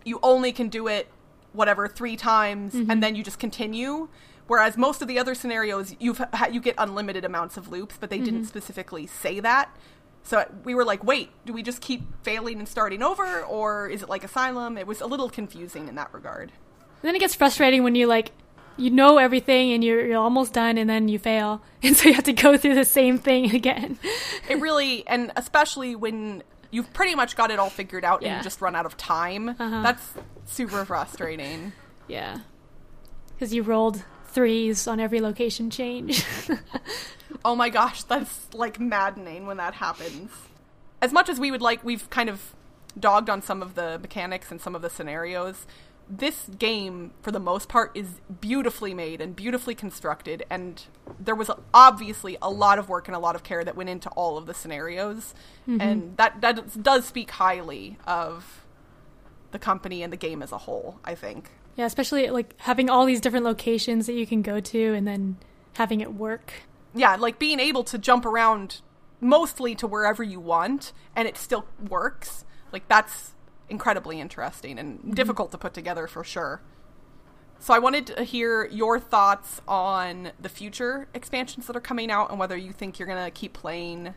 you 0.04 0.18
only 0.22 0.52
can 0.52 0.68
do 0.68 0.87
it 0.87 1.08
whatever 1.52 1.87
three 1.88 2.16
times 2.16 2.74
and 2.74 2.88
mm-hmm. 2.88 3.00
then 3.00 3.14
you 3.14 3.22
just 3.22 3.38
continue. 3.38 4.08
Whereas 4.46 4.76
most 4.76 5.00
of 5.00 5.08
the 5.08 5.18
other 5.18 5.34
scenarios 5.34 5.94
you've 6.00 6.20
you 6.50 6.60
get 6.60 6.74
unlimited 6.78 7.24
amounts 7.24 7.56
of 7.56 7.68
loops 7.68 7.96
but 7.98 8.10
they 8.10 8.18
didn't 8.18 8.40
mm-hmm. 8.40 8.48
specifically 8.48 9.06
say 9.06 9.40
that. 9.40 9.74
So 10.24 10.50
we 10.64 10.74
were 10.74 10.84
like 10.84 11.04
wait 11.04 11.30
do 11.46 11.52
we 11.52 11.62
just 11.62 11.80
keep 11.80 12.02
failing 12.24 12.58
and 12.58 12.68
starting 12.68 13.02
over 13.02 13.42
or 13.42 13.88
is 13.88 14.02
it 14.02 14.08
like 14.08 14.24
asylum? 14.24 14.76
It 14.76 14.87
was 14.87 15.00
a 15.00 15.06
little 15.06 15.30
confusing 15.30 15.87
in 15.87 15.94
that 15.94 16.12
regard. 16.12 16.50
And 17.02 17.08
then 17.08 17.14
it 17.16 17.18
gets 17.18 17.34
frustrating 17.34 17.82
when 17.82 17.94
you 17.94 18.06
like 18.06 18.32
you 18.76 18.90
know 18.90 19.18
everything 19.18 19.72
and 19.72 19.82
you're 19.84 20.04
you're 20.06 20.18
almost 20.18 20.52
done 20.52 20.78
and 20.78 20.88
then 20.90 21.08
you 21.08 21.18
fail. 21.18 21.62
And 21.82 21.94
so 21.96 22.08
you 22.08 22.14
have 22.14 22.24
to 22.24 22.32
go 22.32 22.56
through 22.56 22.74
the 22.76 22.84
same 22.84 23.18
thing 23.18 23.54
again. 23.54 23.98
it 24.48 24.58
really 24.60 25.06
and 25.06 25.32
especially 25.37 25.94
when 25.94 26.42
you've 26.70 26.92
pretty 26.92 27.14
much 27.14 27.37
got 27.37 27.50
it 27.50 27.58
all 27.58 27.70
figured 27.70 28.04
out 28.04 28.22
and 28.24 28.37
you 28.38 28.42
just 28.42 28.60
run 28.60 28.74
out 28.74 28.87
of 28.87 28.96
time 28.96 29.50
Uh-huh. 29.50 29.82
that's 29.82 30.14
super 30.46 30.84
frustrating 30.84 31.72
Yeah. 32.08 32.38
Cuz 33.38 33.52
you 33.54 33.62
rolled 33.62 34.02
threes 34.26 34.88
on 34.88 34.98
every 35.00 35.20
location 35.20 35.70
change. 35.70 36.24
Oh 37.44 37.54
my 37.54 37.68
gosh, 37.68 38.02
that's 38.04 38.48
like 38.54 38.80
maddening 38.80 39.44
when 39.46 39.58
that 39.58 39.74
happens. 39.74 40.30
As 41.02 41.12
much 41.12 41.28
as 41.28 41.38
we 41.38 41.50
would 41.50 41.60
like, 41.60 41.84
we've 41.84 42.08
kind 42.08 42.30
of 42.30 42.54
dogged 42.98 43.28
on 43.28 43.42
some 43.42 43.60
of 43.60 43.74
the 43.74 43.98
mechanics 43.98 44.50
and 44.50 44.60
some 44.60 44.74
of 44.74 44.80
the 44.80 44.88
scenarios. 44.88 45.66
This 46.08 46.50
game, 46.58 47.12
for 47.22 47.30
the 47.30 47.40
most 47.40 47.68
part, 47.68 47.90
is 47.94 48.20
beautifully 48.40 48.92
made 48.92 49.20
and 49.20 49.34
beautifully 49.34 49.74
constructed, 49.74 50.44
and 50.50 50.82
there 51.18 51.34
was 51.34 51.50
obviously 51.72 52.36
a 52.42 52.50
lot 52.50 52.78
of 52.78 52.88
work 52.88 53.08
and 53.08 53.16
a 53.16 53.18
lot 53.18 53.34
of 53.34 53.42
care 53.42 53.64
that 53.64 53.74
went 53.74 53.88
into 53.88 54.08
all 54.10 54.36
of 54.36 54.46
the 54.46 54.54
scenarios, 54.54 55.34
mm-hmm. 55.68 55.80
and 55.80 56.16
that 56.18 56.40
that 56.42 56.82
does 56.82 57.06
speak 57.06 57.30
highly 57.32 57.96
of 58.06 58.64
the 59.50 59.58
company 59.58 60.02
and 60.02 60.12
the 60.12 60.16
game 60.16 60.42
as 60.42 60.52
a 60.52 60.58
whole. 60.58 61.00
I 61.04 61.14
think. 61.14 61.50
yeah, 61.76 61.86
especially 61.86 62.28
like 62.30 62.54
having 62.60 62.90
all 62.90 63.06
these 63.06 63.20
different 63.20 63.44
locations 63.44 64.06
that 64.06 64.14
you 64.14 64.26
can 64.26 64.42
go 64.42 64.60
to 64.60 64.94
and 64.94 65.06
then 65.08 65.38
having 65.74 66.00
it 66.00 66.12
work. 66.14 66.52
yeah, 66.94 67.16
like 67.16 67.38
being 67.38 67.60
able 67.60 67.84
to 67.84 67.98
jump 67.98 68.24
around 68.24 68.80
mostly 69.20 69.74
to 69.74 69.86
wherever 69.86 70.22
you 70.22 70.38
want 70.38 70.92
and 71.16 71.26
it 71.26 71.36
still 71.36 71.66
works. 71.88 72.44
Like 72.72 72.86
that's 72.88 73.32
incredibly 73.68 74.20
interesting 74.20 74.79
and 74.79 74.98
mm-hmm. 74.98 75.12
difficult 75.12 75.50
to 75.53 75.59
put 75.59 75.74
together 75.74 76.07
for 76.07 76.24
sure. 76.24 76.61
So 77.64 77.72
I 77.72 77.79
wanted 77.79 78.09
to 78.09 78.24
hear 78.24 78.66
your 78.66 79.00
thoughts 79.00 79.62
on 79.66 80.33
the 80.38 80.50
future 80.50 81.09
expansions 81.14 81.66
that 81.66 81.74
are 81.74 81.81
coming 81.81 82.11
out 82.11 82.29
and 82.29 82.38
whether 82.38 82.59
you 82.59 82.72
think 82.72 82.98
you're 82.98 83.09
going 83.09 83.24
to 83.24 83.31
keep 83.31 83.55
playing 83.55 84.14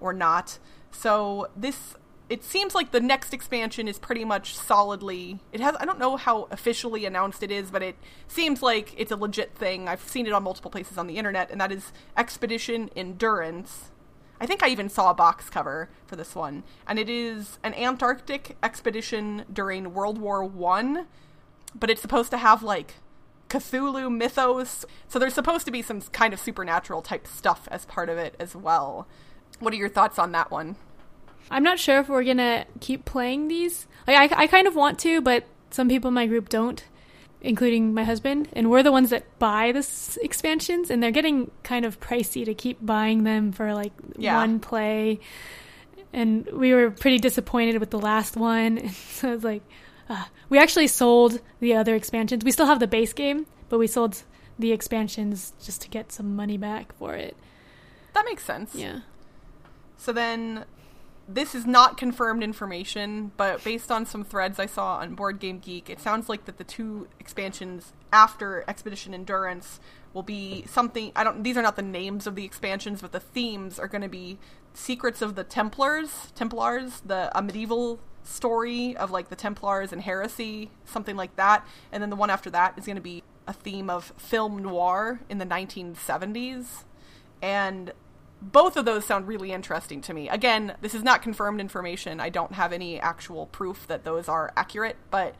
or 0.00 0.12
not. 0.12 0.58
So 0.90 1.48
this 1.56 1.94
it 2.28 2.42
seems 2.42 2.74
like 2.74 2.90
the 2.90 3.00
next 3.00 3.32
expansion 3.32 3.86
is 3.86 3.98
pretty 4.00 4.24
much 4.24 4.56
solidly 4.56 5.38
it 5.52 5.60
has 5.60 5.76
I 5.78 5.84
don't 5.84 6.00
know 6.00 6.16
how 6.16 6.48
officially 6.50 7.04
announced 7.04 7.44
it 7.44 7.52
is, 7.52 7.70
but 7.70 7.84
it 7.84 7.94
seems 8.26 8.62
like 8.62 8.92
it's 8.96 9.12
a 9.12 9.16
legit 9.16 9.54
thing. 9.54 9.86
I've 9.86 10.02
seen 10.02 10.26
it 10.26 10.32
on 10.32 10.42
multiple 10.42 10.70
places 10.70 10.98
on 10.98 11.06
the 11.06 11.18
internet 11.18 11.52
and 11.52 11.60
that 11.60 11.70
is 11.70 11.92
Expedition 12.16 12.90
Endurance. 12.96 13.91
I 14.42 14.46
think 14.46 14.64
I 14.64 14.70
even 14.70 14.88
saw 14.88 15.08
a 15.08 15.14
box 15.14 15.48
cover 15.48 15.88
for 16.04 16.16
this 16.16 16.34
one, 16.34 16.64
and 16.88 16.98
it 16.98 17.08
is 17.08 17.60
an 17.62 17.74
Antarctic 17.74 18.56
expedition 18.60 19.44
during 19.52 19.94
World 19.94 20.18
War 20.18 20.42
One, 20.42 21.06
but 21.76 21.90
it's 21.90 22.02
supposed 22.02 22.32
to 22.32 22.38
have 22.38 22.60
like 22.60 22.94
Cthulhu 23.48 24.12
mythos. 24.12 24.84
So 25.06 25.20
there's 25.20 25.34
supposed 25.34 25.64
to 25.66 25.70
be 25.70 25.80
some 25.80 26.00
kind 26.00 26.34
of 26.34 26.40
supernatural 26.40 27.02
type 27.02 27.28
stuff 27.28 27.68
as 27.70 27.84
part 27.84 28.08
of 28.08 28.18
it 28.18 28.34
as 28.40 28.56
well. 28.56 29.06
What 29.60 29.72
are 29.74 29.76
your 29.76 29.88
thoughts 29.88 30.18
on 30.18 30.32
that 30.32 30.50
one? 30.50 30.74
I'm 31.48 31.62
not 31.62 31.78
sure 31.78 32.00
if 32.00 32.08
we're 32.08 32.24
gonna 32.24 32.64
keep 32.80 33.04
playing 33.04 33.46
these. 33.46 33.86
Like, 34.08 34.32
I, 34.32 34.42
I 34.42 34.46
kind 34.48 34.66
of 34.66 34.74
want 34.74 34.98
to, 35.00 35.20
but 35.20 35.44
some 35.70 35.88
people 35.88 36.08
in 36.08 36.14
my 36.14 36.26
group 36.26 36.48
don't, 36.48 36.82
including 37.42 37.92
my 37.92 38.04
husband. 38.04 38.48
And 38.54 38.70
we're 38.70 38.82
the 38.82 38.92
ones 38.92 39.10
that 39.10 39.38
buy 39.38 39.72
this 39.72 40.16
expansions, 40.22 40.90
and 40.90 41.02
they're 41.02 41.10
getting 41.10 41.50
kind 41.62 41.84
of 41.84 42.00
pricey 42.00 42.44
to 42.44 42.54
keep 42.54 42.78
buying 42.84 43.24
them 43.24 43.52
for 43.52 43.74
like 43.74 43.92
Yeah. 44.16 44.36
one 44.36 44.58
play. 44.60 45.20
And 46.12 46.46
we 46.52 46.72
were 46.74 46.90
pretty 46.90 47.18
disappointed 47.18 47.78
with 47.78 47.90
the 47.90 47.98
last 47.98 48.36
one. 48.36 48.88
so 49.10 49.30
I 49.30 49.34
was 49.34 49.44
like, 49.44 49.62
uh, 50.08 50.24
we 50.48 50.58
actually 50.58 50.86
sold 50.88 51.40
the 51.60 51.74
other 51.74 51.94
expansions. 51.94 52.44
We 52.44 52.50
still 52.52 52.66
have 52.66 52.80
the 52.80 52.86
base 52.86 53.12
game, 53.12 53.46
but 53.68 53.78
we 53.78 53.86
sold 53.86 54.22
the 54.58 54.72
expansions 54.72 55.52
just 55.64 55.80
to 55.82 55.88
get 55.88 56.12
some 56.12 56.36
money 56.36 56.58
back 56.58 56.92
for 56.96 57.14
it. 57.14 57.36
That 58.14 58.24
makes 58.26 58.44
sense. 58.44 58.74
Yeah. 58.74 59.00
So 59.96 60.12
then, 60.12 60.64
this 61.28 61.54
is 61.54 61.66
not 61.66 61.96
confirmed 61.96 62.42
information, 62.42 63.32
but 63.36 63.62
based 63.62 63.90
on 63.90 64.06
some 64.06 64.24
threads 64.24 64.58
I 64.58 64.66
saw 64.66 64.96
on 64.96 65.14
Board 65.14 65.38
Game 65.38 65.58
Geek, 65.58 65.88
it 65.88 66.00
sounds 66.00 66.28
like 66.28 66.44
that 66.46 66.58
the 66.58 66.64
two 66.64 67.08
expansions 67.20 67.92
after 68.12 68.64
Expedition 68.68 69.14
Endurance 69.14 69.80
will 70.12 70.22
be 70.22 70.64
something. 70.66 71.12
I 71.14 71.24
don't. 71.24 71.42
These 71.42 71.56
are 71.56 71.62
not 71.62 71.76
the 71.76 71.82
names 71.82 72.26
of 72.26 72.34
the 72.34 72.44
expansions, 72.44 73.00
but 73.00 73.12
the 73.12 73.20
themes 73.20 73.78
are 73.78 73.88
going 73.88 74.02
to 74.02 74.08
be 74.08 74.38
Secrets 74.74 75.22
of 75.22 75.34
the 75.34 75.44
Templars, 75.44 76.32
Templars, 76.34 77.00
the 77.04 77.36
a 77.36 77.42
medieval 77.42 78.00
story 78.24 78.96
of 78.96 79.10
like 79.10 79.28
the 79.28 79.36
Templars 79.36 79.92
and 79.92 80.02
heresy, 80.02 80.70
something 80.84 81.16
like 81.16 81.36
that. 81.36 81.66
And 81.90 82.02
then 82.02 82.10
the 82.10 82.16
one 82.16 82.30
after 82.30 82.50
that 82.50 82.78
is 82.78 82.86
going 82.86 82.96
to 82.96 83.02
be 83.02 83.22
a 83.46 83.52
theme 83.52 83.90
of 83.90 84.12
film 84.16 84.62
noir 84.62 85.20
in 85.28 85.38
the 85.38 85.46
1970s. 85.46 86.84
And 87.40 87.92
both 88.42 88.76
of 88.76 88.84
those 88.84 89.04
sound 89.04 89.28
really 89.28 89.52
interesting 89.52 90.00
to 90.02 90.14
me. 90.14 90.28
Again, 90.28 90.74
this 90.80 90.94
is 90.94 91.02
not 91.02 91.22
confirmed 91.22 91.60
information. 91.60 92.18
I 92.18 92.28
don't 92.28 92.52
have 92.52 92.72
any 92.72 92.98
actual 92.98 93.46
proof 93.46 93.86
that 93.86 94.04
those 94.04 94.28
are 94.28 94.52
accurate, 94.56 94.96
but 95.10 95.36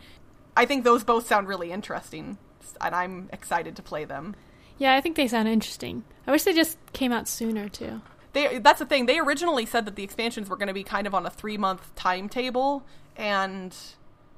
I 0.57 0.67
think 0.67 0.85
those 0.85 1.03
both 1.03 1.27
sound 1.27 1.49
really 1.49 1.73
interesting, 1.73 2.39
and 2.81 2.95
I'm 2.95 3.29
excited 3.33 3.77
to 3.77 3.83
play 3.83 4.05
them. 4.05 4.37
Yeah, 4.79 4.95
I 4.95 5.01
think 5.01 5.17
they 5.17 5.29
sound 5.29 5.49
interesting. 5.49 6.05
I 6.27 6.31
wish 6.31 6.45
they 6.45 6.53
just 6.53 6.79
came 6.93 7.13
out 7.13 7.27
sooner 7.29 7.69
too. 7.69 8.01
They 8.33 8.59
that's 8.59 8.79
the 8.79 8.87
thing. 8.87 9.07
They 9.07 9.19
originally 9.19 9.67
said 9.67 9.85
that 9.87 9.97
the 9.97 10.05
expansions 10.05 10.49
were 10.49 10.57
going 10.57 10.69
to 10.69 10.75
be 10.75 10.85
kind 10.85 11.07
of 11.07 11.15
on 11.15 11.27
a 11.27 11.31
3-month 11.31 11.95
timetable 11.95 12.85
and 13.17 13.77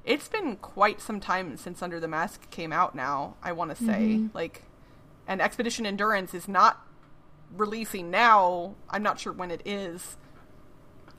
it's 0.03 0.27
been 0.27 0.57
quite 0.57 1.01
some 1.01 1.19
time 1.19 1.57
since 1.57 1.81
Under 1.81 1.99
the 1.99 2.07
Mask 2.07 2.49
came 2.51 2.73
out 2.73 2.93
now, 2.93 3.35
I 3.41 3.53
want 3.53 3.75
to 3.75 3.83
say. 3.83 4.17
Mm-hmm. 4.17 4.35
Like 4.35 4.63
and 5.27 5.41
Expedition 5.41 5.85
Endurance 5.85 6.33
is 6.33 6.47
not 6.47 6.84
releasing 7.55 8.11
now. 8.11 8.75
I'm 8.89 9.03
not 9.03 9.19
sure 9.19 9.33
when 9.33 9.51
it 9.51 9.61
is. 9.65 10.17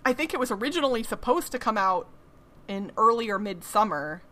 I 0.05 0.13
think 0.13 0.33
it 0.33 0.41
was 0.41 0.51
originally 0.51 1.03
supposed 1.03 1.53
to 1.53 1.59
come 1.59 1.77
out 1.77 2.09
in 2.69 2.93
earlier 2.97 3.39
midsummer 3.39 4.23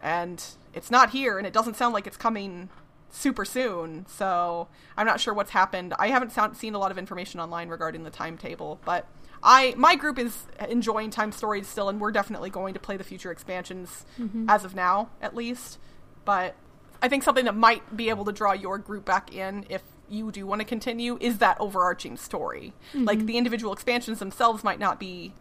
and 0.00 0.42
it's 0.74 0.90
not 0.90 1.10
here 1.10 1.38
and 1.38 1.46
it 1.46 1.52
doesn't 1.52 1.76
sound 1.76 1.94
like 1.94 2.06
it's 2.06 2.16
coming 2.16 2.68
super 3.10 3.44
soon. 3.44 4.06
So 4.08 4.68
I'm 4.96 5.06
not 5.06 5.20
sure 5.20 5.34
what's 5.34 5.50
happened. 5.50 5.94
I 5.98 6.08
haven't 6.08 6.32
sound, 6.32 6.56
seen 6.56 6.74
a 6.74 6.78
lot 6.78 6.90
of 6.90 6.98
information 6.98 7.40
online 7.40 7.68
regarding 7.68 8.04
the 8.04 8.10
timetable, 8.10 8.80
but 8.84 9.06
I 9.42 9.74
my 9.76 9.94
group 9.94 10.18
is 10.18 10.46
enjoying 10.68 11.10
Time 11.10 11.32
Stories 11.32 11.66
still, 11.68 11.88
and 11.88 12.00
we're 12.00 12.10
definitely 12.10 12.50
going 12.50 12.74
to 12.74 12.80
play 12.80 12.96
the 12.96 13.04
future 13.04 13.30
expansions 13.30 14.04
mm-hmm. 14.18 14.46
as 14.48 14.64
of 14.64 14.74
now, 14.74 15.10
at 15.20 15.34
least. 15.34 15.78
But 16.24 16.56
I 17.00 17.08
think 17.08 17.22
something 17.22 17.44
that 17.44 17.56
might 17.56 17.96
be 17.96 18.08
able 18.08 18.24
to 18.24 18.32
draw 18.32 18.52
your 18.52 18.78
group 18.78 19.04
back 19.04 19.32
in 19.32 19.64
if 19.68 19.82
you 20.10 20.30
do 20.30 20.46
want 20.46 20.60
to 20.60 20.64
continue 20.64 21.18
is 21.20 21.38
that 21.38 21.56
overarching 21.60 22.16
story. 22.16 22.72
Mm-hmm. 22.92 23.04
Like 23.04 23.26
the 23.26 23.36
individual 23.36 23.72
expansions 23.72 24.18
themselves 24.18 24.64
might 24.64 24.78
not 24.78 24.98
be 24.98 25.32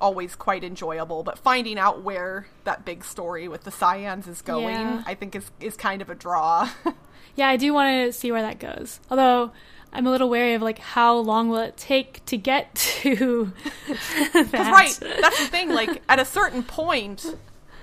always 0.00 0.34
quite 0.34 0.64
enjoyable, 0.64 1.22
but 1.22 1.38
finding 1.38 1.78
out 1.78 2.02
where 2.02 2.46
that 2.64 2.84
big 2.84 3.04
story 3.04 3.48
with 3.48 3.64
the 3.64 3.70
Cyans 3.70 4.26
is 4.26 4.42
going, 4.42 4.74
yeah. 4.74 5.02
I 5.06 5.14
think 5.14 5.34
is 5.34 5.50
is 5.60 5.76
kind 5.76 6.02
of 6.02 6.10
a 6.10 6.14
draw. 6.14 6.70
yeah, 7.36 7.48
I 7.48 7.56
do 7.56 7.72
want 7.72 8.06
to 8.06 8.12
see 8.12 8.32
where 8.32 8.42
that 8.42 8.58
goes. 8.58 9.00
Although 9.10 9.52
I'm 9.92 10.06
a 10.06 10.10
little 10.10 10.30
wary 10.30 10.54
of 10.54 10.62
like 10.62 10.78
how 10.78 11.16
long 11.16 11.48
will 11.48 11.58
it 11.58 11.76
take 11.76 12.24
to 12.26 12.36
get 12.36 12.74
to 13.02 13.52
that. 14.34 14.52
right, 14.52 14.98
that's 15.00 15.38
the 15.38 15.46
thing. 15.46 15.70
Like 15.70 16.02
at 16.08 16.18
a 16.18 16.24
certain 16.24 16.62
point, 16.62 17.36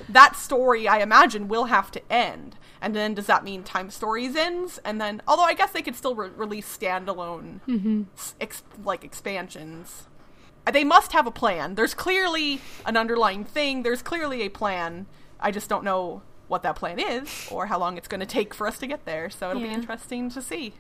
that 0.09 0.35
story 0.35 0.87
I 0.87 0.99
imagine 0.99 1.47
will 1.47 1.65
have 1.65 1.91
to 1.91 2.11
end. 2.11 2.55
And 2.81 2.95
then 2.95 3.13
does 3.13 3.25
that 3.25 3.43
mean 3.43 3.63
Time 3.63 3.89
Stories 3.89 4.35
ends? 4.35 4.79
And 4.85 5.01
then, 5.01 5.21
although 5.27 5.43
I 5.43 5.53
guess 5.53 5.71
they 5.71 5.81
could 5.81 5.95
still 5.95 6.15
re- 6.15 6.29
release 6.35 6.77
standalone 6.77 7.61
mm-hmm. 7.67 8.03
ex- 8.39 8.63
like 8.83 9.03
expansions. 9.03 10.07
They 10.71 10.83
must 10.83 11.13
have 11.13 11.25
a 11.25 11.31
plan. 11.31 11.75
There's 11.75 11.93
clearly 11.93 12.61
an 12.85 12.97
underlying 12.97 13.45
thing. 13.45 13.83
There's 13.83 14.01
clearly 14.01 14.41
a 14.41 14.49
plan. 14.49 15.07
I 15.39 15.49
just 15.51 15.69
don't 15.69 15.83
know 15.83 16.23
what 16.47 16.63
that 16.63 16.75
plan 16.75 16.99
is 16.99 17.47
or 17.51 17.67
how 17.67 17.79
long 17.79 17.97
it's 17.97 18.07
going 18.07 18.19
to 18.19 18.25
take 18.25 18.53
for 18.53 18.67
us 18.67 18.77
to 18.79 18.87
get 18.87 19.05
there. 19.05 19.29
So 19.29 19.49
it'll 19.49 19.61
yeah. 19.61 19.69
be 19.69 19.73
interesting 19.73 20.29
to 20.31 20.41
see. 20.41 20.73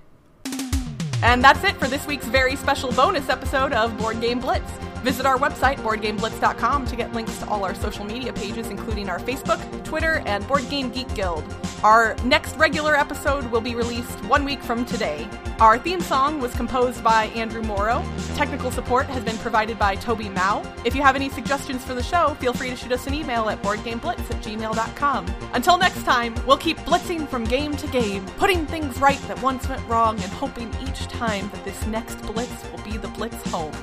And 1.23 1.43
that's 1.43 1.63
it 1.63 1.77
for 1.77 1.87
this 1.87 2.05
week's 2.05 2.27
very 2.27 2.55
special 2.55 2.91
bonus 2.91 3.29
episode 3.29 3.73
of 3.73 3.97
Board 3.97 4.21
Game 4.21 4.39
Blitz. 4.39 4.69
Visit 5.01 5.25
our 5.25 5.37
website, 5.37 5.77
boardgameblitz.com, 5.77 6.85
to 6.85 6.95
get 6.95 7.13
links 7.13 7.37
to 7.39 7.47
all 7.47 7.63
our 7.63 7.75
social 7.75 8.03
media 8.03 8.33
pages, 8.33 8.67
including 8.67 9.09
our 9.09 9.19
Facebook, 9.19 9.59
Twitter, 9.83 10.21
and 10.25 10.45
Board 10.47 10.67
Game 10.69 10.89
Geek 10.89 11.13
Guild. 11.13 11.43
Our 11.83 12.15
next 12.25 12.55
regular 12.57 12.95
episode 12.95 13.45
will 13.51 13.61
be 13.61 13.75
released 13.75 14.23
one 14.25 14.43
week 14.43 14.61
from 14.61 14.83
today. 14.83 15.29
Our 15.59 15.77
theme 15.77 16.01
song 16.01 16.39
was 16.39 16.53
composed 16.55 17.03
by 17.03 17.25
Andrew 17.27 17.61
Morrow. 17.61 18.03
Technical 18.35 18.71
support 18.71 19.05
has 19.07 19.23
been 19.23 19.37
provided 19.37 19.79
by 19.79 19.95
Toby 19.95 20.29
Mao. 20.29 20.63
If 20.83 20.95
you 20.95 21.01
have 21.03 21.15
any 21.15 21.29
suggestions 21.29 21.83
for 21.83 21.93
the 21.93 22.03
show, 22.03 22.35
feel 22.39 22.53
free 22.53 22.69
to 22.71 22.75
shoot 22.75 22.91
us 22.91 23.07
an 23.07 23.13
email 23.13 23.49
at 23.49 23.61
boardgameblitz 23.61 24.19
at 24.19 24.41
gmail.com. 24.43 25.33
Until 25.53 25.77
next 25.77 26.03
time, 26.03 26.35
we'll 26.45 26.57
keep 26.57 26.77
blitzing 26.79 27.27
from 27.27 27.43
game 27.43 27.77
to 27.77 27.87
game, 27.87 28.25
putting 28.37 28.65
things 28.65 28.99
right 28.99 29.19
that 29.27 29.41
once 29.41 29.69
went 29.69 29.87
wrong, 29.87 30.19
and 30.19 30.31
hoping 30.33 30.73
each 30.81 31.06
time 31.09 31.49
that 31.49 31.63
this 31.63 31.85
next 31.87 32.21
blitz 32.21 32.63
will 32.71 32.83
be 32.83 32.97
the 32.97 33.07
blitz 33.09 33.41
home. 33.49 33.73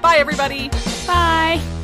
Bye, 0.00 0.16
everybody. 0.16 0.68
Bye. 1.06 1.83